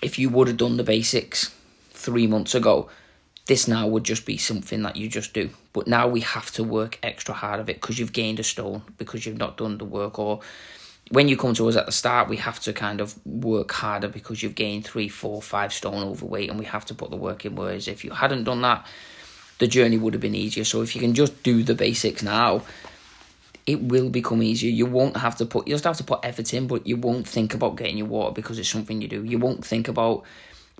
if 0.01 0.17
you 0.17 0.29
would 0.29 0.47
have 0.47 0.57
done 0.57 0.77
the 0.77 0.83
basics 0.83 1.53
three 2.03 2.27
months 2.27 2.53
ago, 2.53 2.89
this 3.45 3.67
now 3.67 3.87
would 3.87 4.03
just 4.03 4.25
be 4.25 4.37
something 4.37 4.83
that 4.83 4.95
you 4.95 5.07
just 5.07 5.33
do. 5.33 5.49
But 5.73 5.87
now 5.87 6.07
we 6.07 6.21
have 6.21 6.51
to 6.51 6.63
work 6.63 6.99
extra 7.01 7.33
hard 7.33 7.59
of 7.59 7.69
it 7.69 7.81
because 7.81 7.99
you've 7.99 8.13
gained 8.13 8.39
a 8.39 8.43
stone 8.43 8.83
because 8.97 9.25
you've 9.25 9.37
not 9.37 9.57
done 9.57 9.77
the 9.77 9.85
work 9.85 10.19
or 10.19 10.41
when 11.11 11.27
you 11.27 11.35
come 11.35 11.53
to 11.53 11.67
us 11.67 11.75
at 11.75 11.85
the 11.85 11.91
start, 11.91 12.29
we 12.29 12.37
have 12.37 12.59
to 12.61 12.73
kind 12.73 13.01
of 13.01 13.13
work 13.25 13.71
harder 13.71 14.07
because 14.07 14.41
you've 14.41 14.55
gained 14.55 14.85
three, 14.85 15.09
four, 15.09 15.41
five 15.41 15.73
stone 15.73 16.03
overweight, 16.03 16.49
and 16.49 16.57
we 16.57 16.65
have 16.65 16.85
to 16.85 16.95
put 16.95 17.09
the 17.11 17.17
work 17.17 17.45
in. 17.45 17.55
Whereas 17.55 17.87
if 17.87 18.05
you 18.05 18.11
hadn't 18.11 18.45
done 18.45 18.61
that, 18.61 18.87
the 19.59 19.67
journey 19.67 19.97
would 19.97 20.13
have 20.13 20.21
been 20.21 20.35
easier. 20.35 20.63
So 20.63 20.81
if 20.81 20.95
you 20.95 21.01
can 21.01 21.13
just 21.13 21.43
do 21.43 21.61
the 21.61 21.75
basics 21.75 22.23
now, 22.23 22.63
it 23.65 23.81
will 23.81 24.09
become 24.09 24.41
easier. 24.41 24.71
You 24.71 24.85
won't 24.85 25.17
have 25.17 25.37
to 25.37 25.45
put 25.45 25.67
you'll 25.67 25.75
just 25.75 25.85
have 25.85 25.97
to 25.97 26.03
put 26.03 26.19
effort 26.23 26.53
in, 26.53 26.67
but 26.67 26.87
you 26.87 26.97
won't 26.97 27.27
think 27.27 27.53
about 27.53 27.75
getting 27.75 27.97
your 27.97 28.07
water 28.07 28.33
because 28.33 28.57
it's 28.57 28.69
something 28.69 29.01
you 29.01 29.07
do. 29.07 29.23
You 29.23 29.39
won't 29.39 29.65
think 29.65 29.87
about 29.87 30.23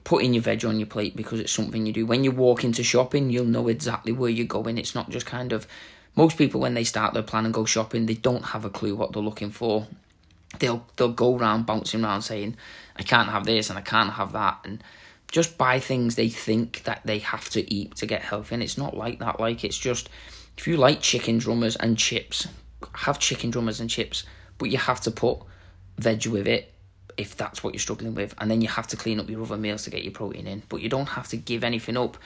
putting 0.03 0.33
your 0.33 0.43
veg 0.43 0.65
on 0.65 0.79
your 0.79 0.87
plate 0.87 1.15
because 1.15 1.39
it's 1.39 1.51
something 1.51 1.85
you 1.85 1.93
do. 1.93 2.05
When 2.05 2.23
you 2.23 2.31
walk 2.31 2.63
into 2.63 2.83
shopping, 2.83 3.29
you'll 3.29 3.45
know 3.45 3.67
exactly 3.67 4.11
where 4.11 4.29
you're 4.29 4.45
going. 4.45 4.77
It's 4.77 4.95
not 4.95 5.09
just 5.09 5.25
kind 5.25 5.53
of 5.53 5.67
most 6.15 6.37
people 6.37 6.61
when 6.61 6.73
they 6.73 6.83
start 6.83 7.13
their 7.13 7.23
plan 7.23 7.45
and 7.45 7.53
go 7.53 7.65
shopping, 7.65 8.05
they 8.05 8.13
don't 8.13 8.45
have 8.45 8.65
a 8.65 8.69
clue 8.69 8.95
what 8.95 9.13
they're 9.13 9.21
looking 9.21 9.49
for. 9.49 9.87
They'll 10.59 10.85
they'll 10.95 11.11
go 11.11 11.37
around 11.37 11.65
bouncing 11.65 12.03
around 12.03 12.21
saying, 12.21 12.55
I 12.95 13.03
can't 13.03 13.29
have 13.29 13.45
this 13.45 13.69
and 13.69 13.79
I 13.79 13.81
can't 13.81 14.13
have 14.13 14.33
that 14.33 14.59
and 14.63 14.83
just 15.31 15.57
buy 15.57 15.79
things 15.79 16.13
they 16.13 16.29
think 16.29 16.83
that 16.83 17.01
they 17.05 17.17
have 17.17 17.49
to 17.49 17.73
eat 17.73 17.95
to 17.95 18.05
get 18.05 18.21
healthy 18.21 18.53
and 18.53 18.63
it's 18.63 18.77
not 18.77 18.95
like 18.95 19.19
that. 19.19 19.39
Like 19.39 19.63
it's 19.63 19.77
just 19.77 20.09
if 20.57 20.67
you 20.67 20.77
like 20.77 21.01
chicken 21.01 21.39
drummers 21.39 21.75
and 21.75 21.97
chips, 21.97 22.47
have 22.93 23.17
chicken 23.17 23.49
drummers 23.49 23.79
and 23.79 23.89
chips, 23.89 24.23
but 24.59 24.69
you 24.69 24.77
have 24.77 25.01
to 25.01 25.11
put 25.11 25.39
veg 25.97 26.27
with 26.27 26.47
it 26.47 26.72
if 27.17 27.38
that's 27.38 27.63
what 27.63 27.73
you're 27.73 27.80
struggling 27.80 28.15
with, 28.15 28.34
and 28.39 28.49
then 28.49 28.62
you 28.62 28.67
have 28.67 28.88
to 28.88 28.97
clean 28.97 29.19
up 29.19 29.30
your 29.30 29.41
other 29.41 29.58
meals 29.58 29.84
to 29.84 29.89
get 29.89 30.04
your 30.04 30.13
protein 30.13 30.47
in. 30.47 30.63
But 30.69 30.82
you 30.82 30.89
don't 30.89 31.10
have 31.10 31.28
to 31.30 31.38
give 31.38 31.63
anything 31.63 31.97
up. 31.97 32.17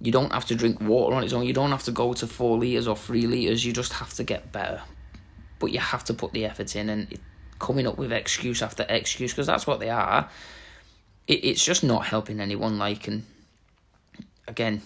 You 0.00 0.12
don't 0.12 0.32
have 0.32 0.44
to 0.46 0.54
drink 0.54 0.80
water 0.80 1.16
on 1.16 1.24
its 1.24 1.32
own. 1.32 1.46
You 1.46 1.52
don't 1.52 1.70
have 1.70 1.84
to 1.84 1.92
go 1.92 2.12
to 2.14 2.26
four 2.26 2.58
liters 2.58 2.86
or 2.86 2.96
three 2.96 3.26
liters. 3.26 3.64
You 3.64 3.72
just 3.72 3.94
have 3.94 4.12
to 4.14 4.24
get 4.24 4.52
better. 4.52 4.82
But 5.58 5.72
you 5.72 5.78
have 5.78 6.04
to 6.04 6.14
put 6.14 6.32
the 6.32 6.44
effort 6.44 6.76
in 6.76 6.90
and 6.90 7.18
coming 7.58 7.86
up 7.86 7.96
with 7.96 8.12
excuse 8.12 8.62
after 8.62 8.84
excuse 8.88 9.32
because 9.32 9.46
that's 9.46 9.66
what 9.66 9.80
they 9.80 9.90
are. 9.90 10.28
It, 11.26 11.44
it's 11.44 11.64
just 11.64 11.82
not 11.82 12.06
helping 12.06 12.40
anyone. 12.40 12.78
Like 12.78 13.08
and 13.08 13.24
again, 14.46 14.82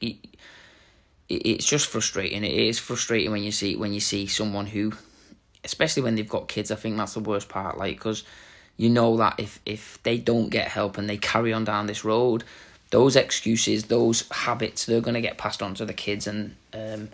it, 0.00 0.16
it's 1.28 1.66
just 1.66 1.86
frustrating. 1.86 2.44
It 2.44 2.52
is 2.52 2.78
frustrating 2.78 3.30
when 3.30 3.42
you 3.42 3.52
see 3.52 3.76
when 3.76 3.92
you 3.92 4.00
see 4.00 4.26
someone 4.26 4.66
who, 4.66 4.92
especially 5.64 6.02
when 6.02 6.14
they've 6.14 6.28
got 6.28 6.48
kids. 6.48 6.70
I 6.70 6.76
think 6.76 6.96
that's 6.96 7.14
the 7.14 7.20
worst 7.20 7.48
part. 7.48 7.78
Like 7.78 7.96
because 7.96 8.24
you 8.78 8.88
know 8.88 9.16
that 9.18 9.38
if 9.38 9.60
if 9.66 10.00
they 10.04 10.16
don't 10.16 10.48
get 10.48 10.68
help 10.68 10.96
and 10.96 11.10
they 11.10 11.18
carry 11.18 11.52
on 11.52 11.64
down 11.64 11.86
this 11.86 12.04
road, 12.04 12.44
those 12.90 13.16
excuses, 13.16 13.84
those 13.84 14.26
habits, 14.30 14.86
they're 14.86 15.02
going 15.02 15.14
to 15.14 15.20
get 15.20 15.36
passed 15.36 15.62
on 15.62 15.74
to 15.74 15.84
the 15.84 15.92
kids, 15.92 16.26
and 16.26 16.54
um, 16.72 17.08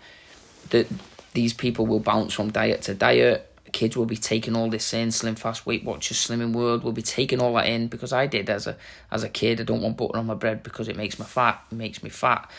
that 0.69 0.87
these 1.33 1.53
people 1.53 1.85
will 1.85 1.99
bounce 1.99 2.33
from 2.33 2.51
diet 2.51 2.83
to 2.83 2.93
diet. 2.93 3.51
Kids 3.71 3.97
will 3.97 4.05
be 4.05 4.15
taking 4.15 4.55
all 4.55 4.69
this 4.69 4.93
in. 4.93 5.11
Slim 5.11 5.35
Fast 5.35 5.65
Weight 5.65 5.83
Watchers, 5.83 6.17
Slimming 6.17 6.53
World 6.53 6.83
will 6.83 6.93
be 6.93 7.01
taking 7.01 7.41
all 7.41 7.53
that 7.55 7.67
in 7.67 7.87
because 7.87 8.13
I 8.13 8.27
did 8.27 8.49
as 8.49 8.67
a 8.67 8.77
as 9.11 9.23
a 9.23 9.29
kid. 9.29 9.59
I 9.59 9.63
don't 9.63 9.81
want 9.81 9.97
butter 9.97 10.17
on 10.17 10.27
my 10.27 10.35
bread 10.35 10.61
because 10.61 10.87
it 10.87 10.95
makes 10.95 11.19
me 11.19 11.25
fat. 11.25 11.61
It 11.71 11.75
makes 11.75 12.03
me 12.03 12.09
fat. 12.09 12.49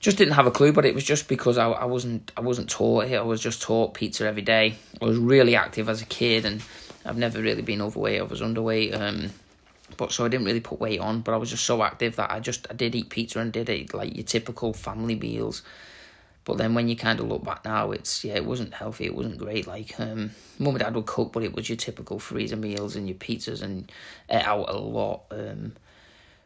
Just 0.00 0.16
didn't 0.16 0.32
have 0.32 0.46
a 0.46 0.50
clue, 0.50 0.72
but 0.72 0.86
it 0.86 0.94
was 0.94 1.04
just 1.04 1.28
because 1.28 1.58
I, 1.58 1.68
I 1.68 1.84
wasn't 1.84 2.32
I 2.34 2.40
wasn't 2.40 2.70
taught 2.70 3.04
it. 3.04 3.16
I 3.16 3.22
was 3.22 3.42
just 3.42 3.60
taught 3.60 3.92
pizza 3.92 4.26
every 4.26 4.40
day. 4.40 4.76
I 5.00 5.04
was 5.04 5.18
really 5.18 5.54
active 5.54 5.90
as 5.90 6.00
a 6.00 6.06
kid 6.06 6.46
and 6.46 6.62
I've 7.10 7.18
never 7.18 7.42
really 7.42 7.62
been 7.62 7.82
overweight. 7.82 8.20
I 8.20 8.24
was 8.24 8.40
underweight. 8.40 8.98
Um, 8.98 9.30
but 9.96 10.12
so 10.12 10.24
I 10.24 10.28
didn't 10.28 10.46
really 10.46 10.60
put 10.60 10.80
weight 10.80 11.00
on. 11.00 11.20
But 11.20 11.34
I 11.34 11.36
was 11.36 11.50
just 11.50 11.64
so 11.64 11.82
active 11.82 12.16
that 12.16 12.30
I 12.30 12.40
just 12.40 12.66
I 12.70 12.74
did 12.74 12.94
eat 12.94 13.10
pizza 13.10 13.40
and 13.40 13.52
did 13.52 13.68
eat 13.68 13.92
like 13.92 14.14
your 14.14 14.24
typical 14.24 14.72
family 14.72 15.16
meals. 15.16 15.62
But 16.44 16.56
then 16.56 16.74
when 16.74 16.88
you 16.88 16.96
kind 16.96 17.20
of 17.20 17.28
look 17.28 17.44
back 17.44 17.64
now, 17.64 17.90
it's 17.90 18.24
yeah, 18.24 18.34
it 18.34 18.46
wasn't 18.46 18.74
healthy. 18.74 19.06
It 19.06 19.14
wasn't 19.14 19.38
great. 19.38 19.66
Like 19.66 19.98
um, 20.00 20.30
mum 20.58 20.74
and 20.74 20.78
dad 20.78 20.94
would 20.94 21.06
cook, 21.06 21.32
but 21.32 21.42
it 21.42 21.54
was 21.54 21.68
your 21.68 21.76
typical 21.76 22.18
freezer 22.18 22.56
meals 22.56 22.96
and 22.96 23.08
your 23.08 23.18
pizzas 23.18 23.62
and 23.62 23.90
ate 24.28 24.46
out 24.46 24.68
a 24.68 24.78
lot. 24.78 25.24
Um, 25.30 25.74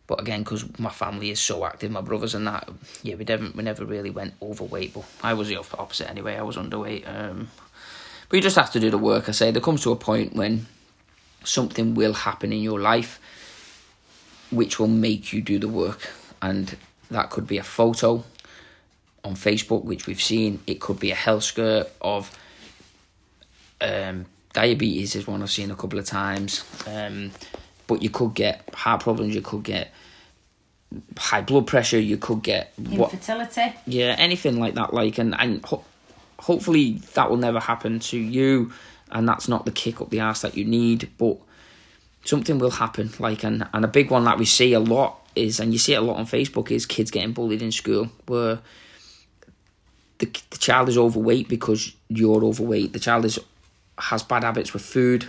but 0.07 0.21
again, 0.21 0.43
because 0.43 0.67
my 0.79 0.91
family 0.91 1.31
is 1.31 1.41
so 1.41 1.65
active, 1.65 1.91
my 1.91 2.03
brothers 2.03 2.35
and 2.35 2.47
that, 2.47 2.69
yeah, 3.03 3.15
we 3.15 3.25
never 3.25 3.51
we 3.55 3.63
never 3.63 3.85
really 3.85 4.11
went 4.11 4.35
overweight. 4.43 4.95
But 4.95 5.05
I 5.23 5.35
was 5.35 5.49
the 5.49 5.57
opposite 5.57 6.11
anyway. 6.11 6.37
I 6.37 6.43
was 6.43 6.57
underweight. 6.57 7.09
Um, 7.09 7.51
you 8.35 8.43
just 8.43 8.57
have 8.57 8.73
to 8.73 8.81
do 8.81 8.91
the 8.91 8.99
work. 8.99 9.29
I 9.29 9.33
say 9.33 9.51
there 9.51 9.63
comes 9.63 9.83
to 9.83 9.93
a 9.93 9.97
point 9.97 10.35
when 10.35 10.67
something 11.45 11.95
will 11.95 12.15
happen 12.15 12.53
in 12.53 12.61
your 12.63 12.81
life 12.81 13.21
which 14.51 14.79
will 14.79 14.89
make 14.89 15.33
you 15.33 15.43
do 15.43 15.59
the 15.59 15.69
work. 15.69 16.11
And 16.41 16.77
that 17.11 17.31
could 17.31 17.47
be 17.47 17.59
a 17.59 17.63
photo 17.63 18.25
on 19.25 19.35
Facebook, 19.35 19.85
which 19.85 20.07
we've 20.07 20.23
seen. 20.23 20.61
It 20.67 20.81
could 20.81 21.01
be 21.01 21.11
a 21.11 21.15
health 21.15 21.45
scare 21.45 21.87
of 22.01 22.37
um, 23.81 24.27
diabetes, 24.53 25.17
is 25.17 25.27
one 25.27 25.43
I've 25.43 25.51
seen 25.51 25.71
a 25.71 25.77
couple 25.77 25.99
of 25.99 26.07
times. 26.07 26.65
Um, 26.87 27.31
but 27.87 28.03
you 28.03 28.11
could 28.11 28.35
get 28.35 28.69
heart 28.75 29.03
problems, 29.03 29.35
you 29.35 29.43
could 29.43 29.63
get 29.63 29.93
high 31.19 31.43
blood 31.43 31.67
pressure, 31.67 31.99
you 31.99 32.17
could 32.17 32.43
get 32.43 32.73
infertility. 32.79 33.61
What, 33.61 33.77
yeah, 33.87 34.15
anything 34.19 34.61
like 34.61 34.75
that. 34.75 34.95
Like, 34.95 35.19
and, 35.19 35.35
and 35.39 35.63
hopefully 36.45 36.93
that 37.15 37.29
will 37.29 37.37
never 37.37 37.61
happen 37.61 37.99
to 37.99 38.19
you 38.19 38.73
and 39.11 39.29
that's 39.29 39.49
not 39.49 39.65
the 39.65 39.73
kick 39.73 40.01
up 40.01 40.11
the 40.11 40.21
ass 40.21 40.43
that 40.43 40.57
you 40.57 40.65
need 40.65 41.11
but 41.19 41.37
something 42.25 42.59
will 42.59 42.71
happen 42.71 43.11
like 43.19 43.45
and, 43.45 43.67
and 43.73 43.85
a 43.85 43.89
big 43.89 44.11
one 44.11 44.25
that 44.25 44.39
we 44.39 44.45
see 44.45 44.73
a 44.73 44.81
lot 44.81 45.21
is 45.35 45.61
and 45.61 45.73
you 45.73 45.79
see 45.79 45.95
it 45.95 45.97
a 45.97 46.01
lot 46.01 46.17
on 46.17 46.27
facebook 46.27 46.71
is 46.71 46.87
kids 46.87 47.11
getting 47.11 47.33
bullied 47.33 47.63
in 47.63 47.73
school 47.73 48.09
where 48.27 48.59
the, 50.19 50.27
the 50.51 50.59
child 50.59 50.89
is 50.89 50.99
overweight 50.99 51.49
because 51.49 51.95
you're 52.09 52.45
overweight. 52.45 52.93
The 52.93 53.01
child 53.01 53.25
is 53.25 53.39
has 53.99 54.23
bad 54.23 54.43
habits 54.43 54.73
with 54.73 54.83
food 54.83 55.27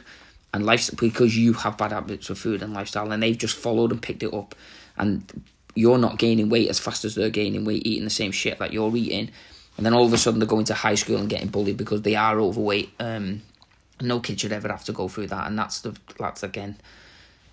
and 0.54 0.66
lifestyle 0.66 0.98
because 0.98 1.38
you 1.38 1.54
have 1.54 1.78
bad 1.78 1.92
habits 1.92 2.30
with 2.30 2.40
food 2.40 2.64
and 2.64 2.74
lifestyle 2.74 3.12
and 3.12 3.22
they've 3.22 3.38
just 3.38 3.56
followed 3.56 3.92
and 3.92 4.02
picked 4.02 4.24
it 4.24 4.34
up 4.34 4.56
and 4.98 5.44
you're 5.76 6.00
not 6.00 6.18
gaining 6.18 6.50
weight 6.50 6.68
as 6.68 6.80
fast 6.80 7.06
as 7.06 7.14
they're 7.14 7.30
gaining 7.30 7.64
weight 7.64 7.86
eating 7.86 8.06
the 8.06 8.10
same 8.10 8.32
shit 8.32 8.58
that 8.58 8.74
you're 8.74 8.96
eating 8.96 9.30
and 9.78 9.86
then 9.86 9.94
all 9.94 10.06
of 10.06 10.14
a 10.14 10.18
sudden 10.18 10.40
they're 10.40 10.48
going 10.48 10.66
to 10.66 10.74
high 10.74 10.96
school 10.96 11.18
and 11.18 11.30
getting 11.30 11.50
bullied 11.50 11.78
because 11.78 12.02
they 12.02 12.16
are 12.16 12.40
overweight. 12.40 12.92
Um, 13.00 13.42
no 14.02 14.20
kid 14.20 14.40
should 14.40 14.52
ever 14.52 14.68
have 14.68 14.84
to 14.86 14.94
go 14.94 15.08
through 15.08 15.28
that, 15.28 15.48
and 15.48 15.58
that's 15.58 15.82
the 15.82 15.96
that's 16.20 16.44
again, 16.44 16.78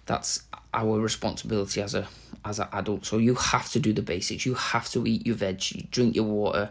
that's 0.07 0.43
our 0.75 0.99
responsibility 0.99 1.81
as 1.81 1.95
a 1.95 2.07
as 2.45 2.59
an 2.59 2.69
adult. 2.73 3.07
So 3.07 3.19
you 3.19 3.35
have 3.35 3.71
to 3.71 3.81
do 3.81 3.93
the 3.93 4.03
basics. 4.03 4.47
You 4.47 4.55
have 4.55 4.89
to 4.91 5.07
eat 5.07 5.27
your 5.27 5.37
veg, 5.37 5.63
you 5.73 5.85
drink 5.91 6.17
your 6.17 6.25
water, 6.25 6.71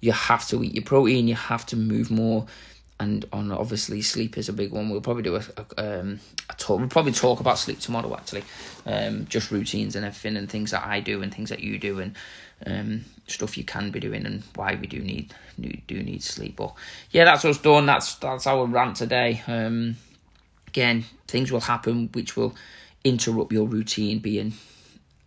you 0.00 0.12
have 0.12 0.46
to 0.48 0.62
eat 0.62 0.74
your 0.74 0.84
protein. 0.84 1.28
You 1.28 1.36
have 1.36 1.64
to 1.66 1.76
move 1.76 2.10
more, 2.10 2.46
and 3.00 3.24
on 3.32 3.50
obviously 3.50 4.02
sleep 4.02 4.38
is 4.38 4.48
a 4.48 4.52
big 4.52 4.72
one. 4.72 4.88
We'll 4.88 5.00
probably 5.00 5.22
do 5.22 5.36
a, 5.36 5.42
a, 5.76 6.00
um, 6.00 6.20
a 6.48 6.54
talk. 6.54 6.78
We'll 6.78 6.88
probably 6.88 7.12
talk 7.12 7.40
about 7.40 7.58
sleep 7.58 7.80
tomorrow 7.80 8.14
actually, 8.14 8.44
um, 8.86 9.26
just 9.26 9.50
routines 9.50 9.96
and 9.96 10.04
everything 10.04 10.36
and 10.36 10.48
things 10.48 10.70
that 10.70 10.86
I 10.86 11.00
do 11.00 11.22
and 11.22 11.34
things 11.34 11.50
that 11.50 11.60
you 11.60 11.78
do 11.78 11.98
and 11.98 12.16
um, 12.66 13.04
stuff 13.26 13.58
you 13.58 13.64
can 13.64 13.90
be 13.90 14.00
doing 14.00 14.24
and 14.26 14.42
why 14.54 14.76
we 14.80 14.86
do 14.86 15.00
need 15.00 15.34
do 15.58 16.02
need 16.02 16.22
sleep. 16.22 16.56
But 16.56 16.74
yeah, 17.10 17.24
that's 17.24 17.44
us 17.44 17.58
done. 17.58 17.86
That's 17.86 18.14
that's 18.16 18.46
our 18.46 18.66
rant 18.66 18.96
today. 18.96 19.42
Um, 19.46 19.96
again, 20.68 21.04
things 21.26 21.50
will 21.50 21.60
happen 21.60 22.08
which 22.12 22.36
will 22.36 22.54
interrupt 23.04 23.52
your 23.52 23.66
routine 23.66 24.20
being 24.20 24.52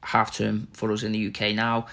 half 0.01 0.35
term 0.35 0.67
for 0.73 0.91
us 0.91 1.03
in 1.03 1.11
the 1.11 1.27
UK 1.27 1.55
now, 1.55 1.87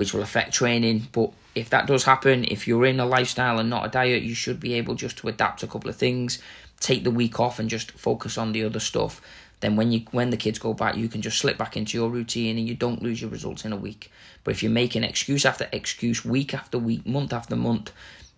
which 0.00 0.14
will 0.14 0.22
affect 0.22 0.54
training. 0.54 1.06
But 1.12 1.30
if 1.54 1.68
that 1.68 1.86
does 1.86 2.04
happen, 2.04 2.44
if 2.44 2.66
you're 2.66 2.86
in 2.86 2.98
a 3.00 3.04
lifestyle 3.04 3.58
and 3.58 3.68
not 3.68 3.84
a 3.84 3.90
diet, 3.90 4.22
you 4.22 4.34
should 4.34 4.58
be 4.58 4.72
able 4.72 4.94
just 4.94 5.18
to 5.18 5.28
adapt 5.28 5.62
a 5.62 5.66
couple 5.66 5.90
of 5.90 5.96
things, 5.96 6.38
take 6.80 7.04
the 7.04 7.10
week 7.10 7.38
off 7.38 7.58
and 7.58 7.68
just 7.68 7.90
focus 7.90 8.38
on 8.38 8.52
the 8.52 8.64
other 8.64 8.80
stuff. 8.80 9.20
Then 9.60 9.76
when 9.76 9.92
you 9.92 10.06
when 10.10 10.30
the 10.30 10.38
kids 10.38 10.58
go 10.58 10.72
back, 10.72 10.96
you 10.96 11.06
can 11.06 11.20
just 11.20 11.36
slip 11.36 11.58
back 11.58 11.76
into 11.76 11.98
your 11.98 12.08
routine 12.08 12.56
and 12.56 12.66
you 12.66 12.74
don't 12.74 13.02
lose 13.02 13.20
your 13.20 13.28
results 13.28 13.66
in 13.66 13.74
a 13.74 13.76
week. 13.76 14.10
But 14.42 14.52
if 14.52 14.62
you're 14.62 14.72
making 14.72 15.04
excuse 15.04 15.44
after 15.44 15.68
excuse, 15.70 16.24
week 16.24 16.54
after 16.54 16.78
week, 16.78 17.06
month 17.06 17.34
after 17.34 17.54
month, 17.54 17.92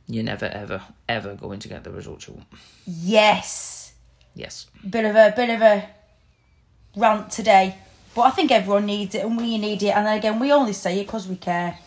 you're 0.09 0.25
never 0.25 0.47
ever 0.47 0.83
ever 1.09 1.37
going 1.37 1.61
to 1.61 1.69
get 1.69 1.85
the 1.85 1.93
results 1.93 2.27
you 2.27 2.35
want. 2.35 2.49
Yes. 2.87 3.93
Yes. 4.35 4.67
Bit 4.91 5.05
of 5.05 5.15
a 5.15 5.33
bit 5.37 5.49
of 5.49 5.63
a 5.63 5.89
rant 6.97 7.31
today, 7.31 7.77
but 8.15 8.23
I 8.23 8.31
think 8.31 8.51
everyone 8.51 8.87
needs 8.87 9.15
it 9.15 9.25
and 9.25 9.37
we 9.37 9.59
need 9.59 9.83
it. 9.83 9.95
And 9.97 10.07
then 10.07 10.19
again, 10.19 10.39
we 10.39 10.53
only 10.53 10.73
say 10.73 11.01
it 11.01 11.07
because 11.07 11.27
we 11.27 11.37
care 11.37 11.79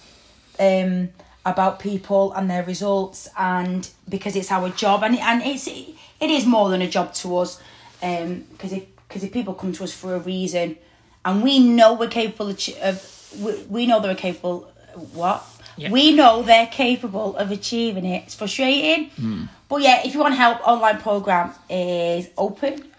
um, 0.60 1.10
about 1.46 1.80
people 1.80 2.34
and 2.34 2.50
their 2.50 2.64
results, 2.64 3.30
and 3.38 3.90
because 4.10 4.36
it's 4.36 4.52
our 4.52 4.70
job, 4.70 5.04
and 5.04 5.18
and 5.18 5.44
it's 5.44 5.68
it 5.68 6.30
is 6.30 6.46
more 6.46 6.70
than 6.70 6.82
a 6.82 6.90
job 6.90 7.14
to 7.16 7.38
us, 7.38 7.62
because 8.00 8.72
um, 8.72 8.78
if 8.78 9.08
because 9.08 9.24
if 9.24 9.32
people 9.32 9.54
come 9.54 9.72
to 9.74 9.84
us 9.84 9.94
for 9.94 10.16
a 10.16 10.20
reason, 10.20 10.78
and 11.24 11.44
we 11.44 11.60
know 11.60 11.94
we're 11.94 12.10
capable 12.10 12.50
of, 12.50 12.70
of 12.82 13.34
we, 13.40 13.64
we 13.70 13.86
know 13.86 14.00
they're 14.00 14.16
capable. 14.16 14.72
What? 15.14 15.44
Yep. 15.78 15.92
We 15.92 16.14
know 16.16 16.42
they're 16.42 16.68
capable 16.68 17.36
of 17.36 17.52
achieving 17.52 18.06
it. 18.06 18.24
It's 18.24 18.36
frustrating. 18.36 19.10
Mm. 19.12 19.50
But 19.68 19.82
yeah, 19.82 20.06
if 20.06 20.14
you 20.14 20.22
want 20.22 20.36
help, 20.36 20.66
online 20.66 21.00
program 21.00 21.54
is 21.70 22.30
open. 22.38 22.92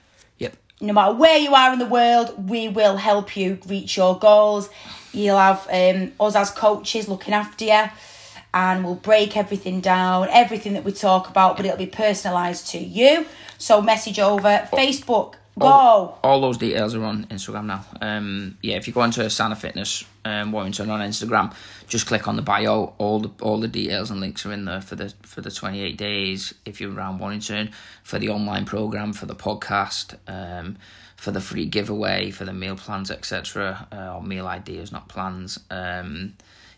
No 0.80 0.92
matter 0.92 1.14
where 1.14 1.38
you 1.38 1.54
are 1.54 1.72
in 1.72 1.78
the 1.78 1.86
world, 1.86 2.48
we 2.50 2.68
will 2.68 2.96
help 2.96 3.36
you 3.36 3.58
reach 3.66 3.96
your 3.96 4.18
goals. 4.18 4.68
You'll 5.12 5.38
have 5.38 5.66
um, 5.70 6.12
us 6.20 6.36
as 6.36 6.50
coaches 6.50 7.08
looking 7.08 7.32
after 7.32 7.64
you, 7.64 7.84
and 8.52 8.84
we'll 8.84 8.96
break 8.96 9.36
everything 9.36 9.80
down, 9.80 10.28
everything 10.30 10.74
that 10.74 10.84
we 10.84 10.92
talk 10.92 11.30
about, 11.30 11.56
but 11.56 11.64
it'll 11.64 11.78
be 11.78 11.86
personalised 11.86 12.70
to 12.72 12.78
you. 12.78 13.24
So 13.56 13.80
message 13.80 14.18
over 14.18 14.68
Facebook. 14.70 15.34
Go. 15.58 15.66
All, 15.66 16.18
all 16.22 16.40
those 16.42 16.58
details 16.58 16.94
are 16.94 17.04
on 17.04 17.24
Instagram 17.26 17.64
now. 17.64 17.84
Um, 18.02 18.58
yeah, 18.60 18.76
if 18.76 18.86
you 18.86 18.92
go 18.92 19.00
onto 19.00 19.26
Sana 19.30 19.56
Fitness 19.56 20.04
um, 20.26 20.52
Warrington 20.52 20.90
on 20.90 21.00
Instagram, 21.00 21.54
just 21.88 22.06
click 22.06 22.28
on 22.28 22.36
the 22.36 22.42
bio. 22.42 22.92
All 22.98 23.20
the 23.20 23.30
all 23.40 23.58
the 23.58 23.68
details 23.68 24.10
and 24.10 24.20
links 24.20 24.44
are 24.44 24.52
in 24.52 24.66
there 24.66 24.82
for 24.82 24.96
the 24.96 25.14
for 25.22 25.40
the 25.40 25.50
twenty 25.50 25.80
eight 25.80 25.96
days. 25.96 26.52
If 26.66 26.80
you're 26.80 26.92
around 26.92 27.20
Warrington, 27.20 27.70
for 28.02 28.18
the 28.18 28.28
online 28.28 28.66
program, 28.66 29.14
for 29.14 29.24
the 29.24 29.34
podcast, 29.34 30.16
um, 30.28 30.76
for 31.16 31.30
the 31.30 31.40
free 31.40 31.64
giveaway, 31.64 32.30
for 32.30 32.44
the 32.44 32.52
meal 32.52 32.76
plans, 32.76 33.10
etc. 33.10 33.88
Uh, 33.90 34.16
or 34.16 34.22
meal 34.22 34.46
ideas, 34.46 34.92
not 34.92 35.08
plans. 35.08 35.58
Um, 35.70 36.34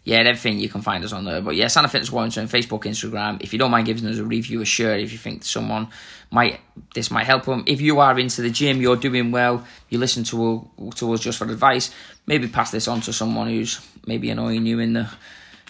yeah, 0.09 0.21
everything 0.21 0.59
you 0.59 0.71
can 0.71 0.81
find 0.81 1.05
us 1.05 1.13
on 1.13 1.27
there. 1.27 1.43
But 1.43 1.55
yeah, 1.55 1.67
Sana 1.67 1.87
Fitness 1.87 2.11
Warrington, 2.11 2.49
Facebook, 2.49 2.85
Instagram. 2.85 3.43
If 3.43 3.53
you 3.53 3.59
don't 3.59 3.71
mind 3.71 3.85
giving 3.85 4.09
us 4.09 4.17
a 4.17 4.25
review, 4.25 4.63
a 4.63 4.65
share, 4.65 4.97
if 4.97 5.13
you 5.13 5.19
think 5.19 5.45
someone 5.45 5.89
might 6.31 6.61
this 6.95 7.11
might 7.11 7.27
help 7.27 7.45
them. 7.45 7.63
If 7.67 7.83
you 7.83 8.01
are 8.01 8.19
into 8.19 8.41
the 8.41 8.49
gym, 8.49 8.81
you're 8.81 8.97
doing 8.97 9.33
well, 9.33 9.67
you 9.91 9.99
listen 9.99 10.25
to 10.25 10.67
to 10.97 11.13
us 11.13 11.21
just 11.21 11.37
for 11.37 11.45
advice. 11.45 11.95
Maybe 12.27 12.49
pass 12.49 12.71
this 12.71 12.89
on 12.89 13.03
to 13.03 13.13
someone 13.13 13.49
who's 13.49 13.87
maybe 14.07 14.31
annoying 14.31 14.65
you 14.65 14.79
in 14.79 14.95
the 14.95 15.11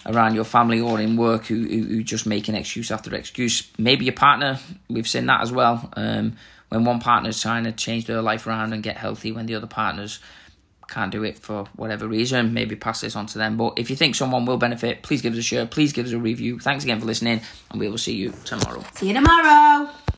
around 0.05 0.35
your 0.35 0.45
family 0.45 0.79
or 0.79 1.01
in 1.01 1.17
work 1.17 1.47
who 1.47 1.55
who, 1.55 1.83
who 1.83 2.03
just 2.03 2.25
making 2.25 2.55
excuse 2.55 2.91
after 2.91 3.13
excuse. 3.13 3.69
Maybe 3.77 4.05
your 4.05 4.13
partner. 4.13 4.57
We've 4.89 5.05
seen 5.05 5.25
that 5.25 5.41
as 5.41 5.51
well. 5.51 5.91
Um, 5.97 6.37
when 6.69 6.85
one 6.85 7.01
partner's 7.01 7.41
trying 7.41 7.65
to 7.65 7.73
change 7.73 8.05
their 8.05 8.21
life 8.21 8.47
around 8.47 8.71
and 8.71 8.81
get 8.81 8.95
healthy, 8.95 9.33
when 9.33 9.47
the 9.47 9.55
other 9.55 9.67
partner's 9.67 10.19
can't 10.89 11.11
do 11.11 11.23
it 11.23 11.39
for 11.39 11.65
whatever 11.75 12.07
reason, 12.07 12.53
maybe 12.53 12.75
pass 12.75 13.01
this 13.01 13.15
on 13.15 13.25
to 13.27 13.37
them. 13.37 13.57
But 13.57 13.73
if 13.77 13.89
you 13.89 13.95
think 13.95 14.15
someone 14.15 14.45
will 14.45 14.57
benefit, 14.57 15.03
please 15.03 15.21
give 15.21 15.33
us 15.33 15.39
a 15.39 15.43
share, 15.43 15.65
please 15.65 15.93
give 15.93 16.05
us 16.05 16.11
a 16.11 16.19
review. 16.19 16.59
Thanks 16.59 16.83
again 16.83 16.99
for 16.99 17.05
listening, 17.05 17.41
and 17.71 17.79
we 17.79 17.87
will 17.87 17.97
see 17.97 18.15
you 18.15 18.33
tomorrow. 18.45 18.83
See 18.95 19.07
you 19.07 19.13
tomorrow. 19.13 19.89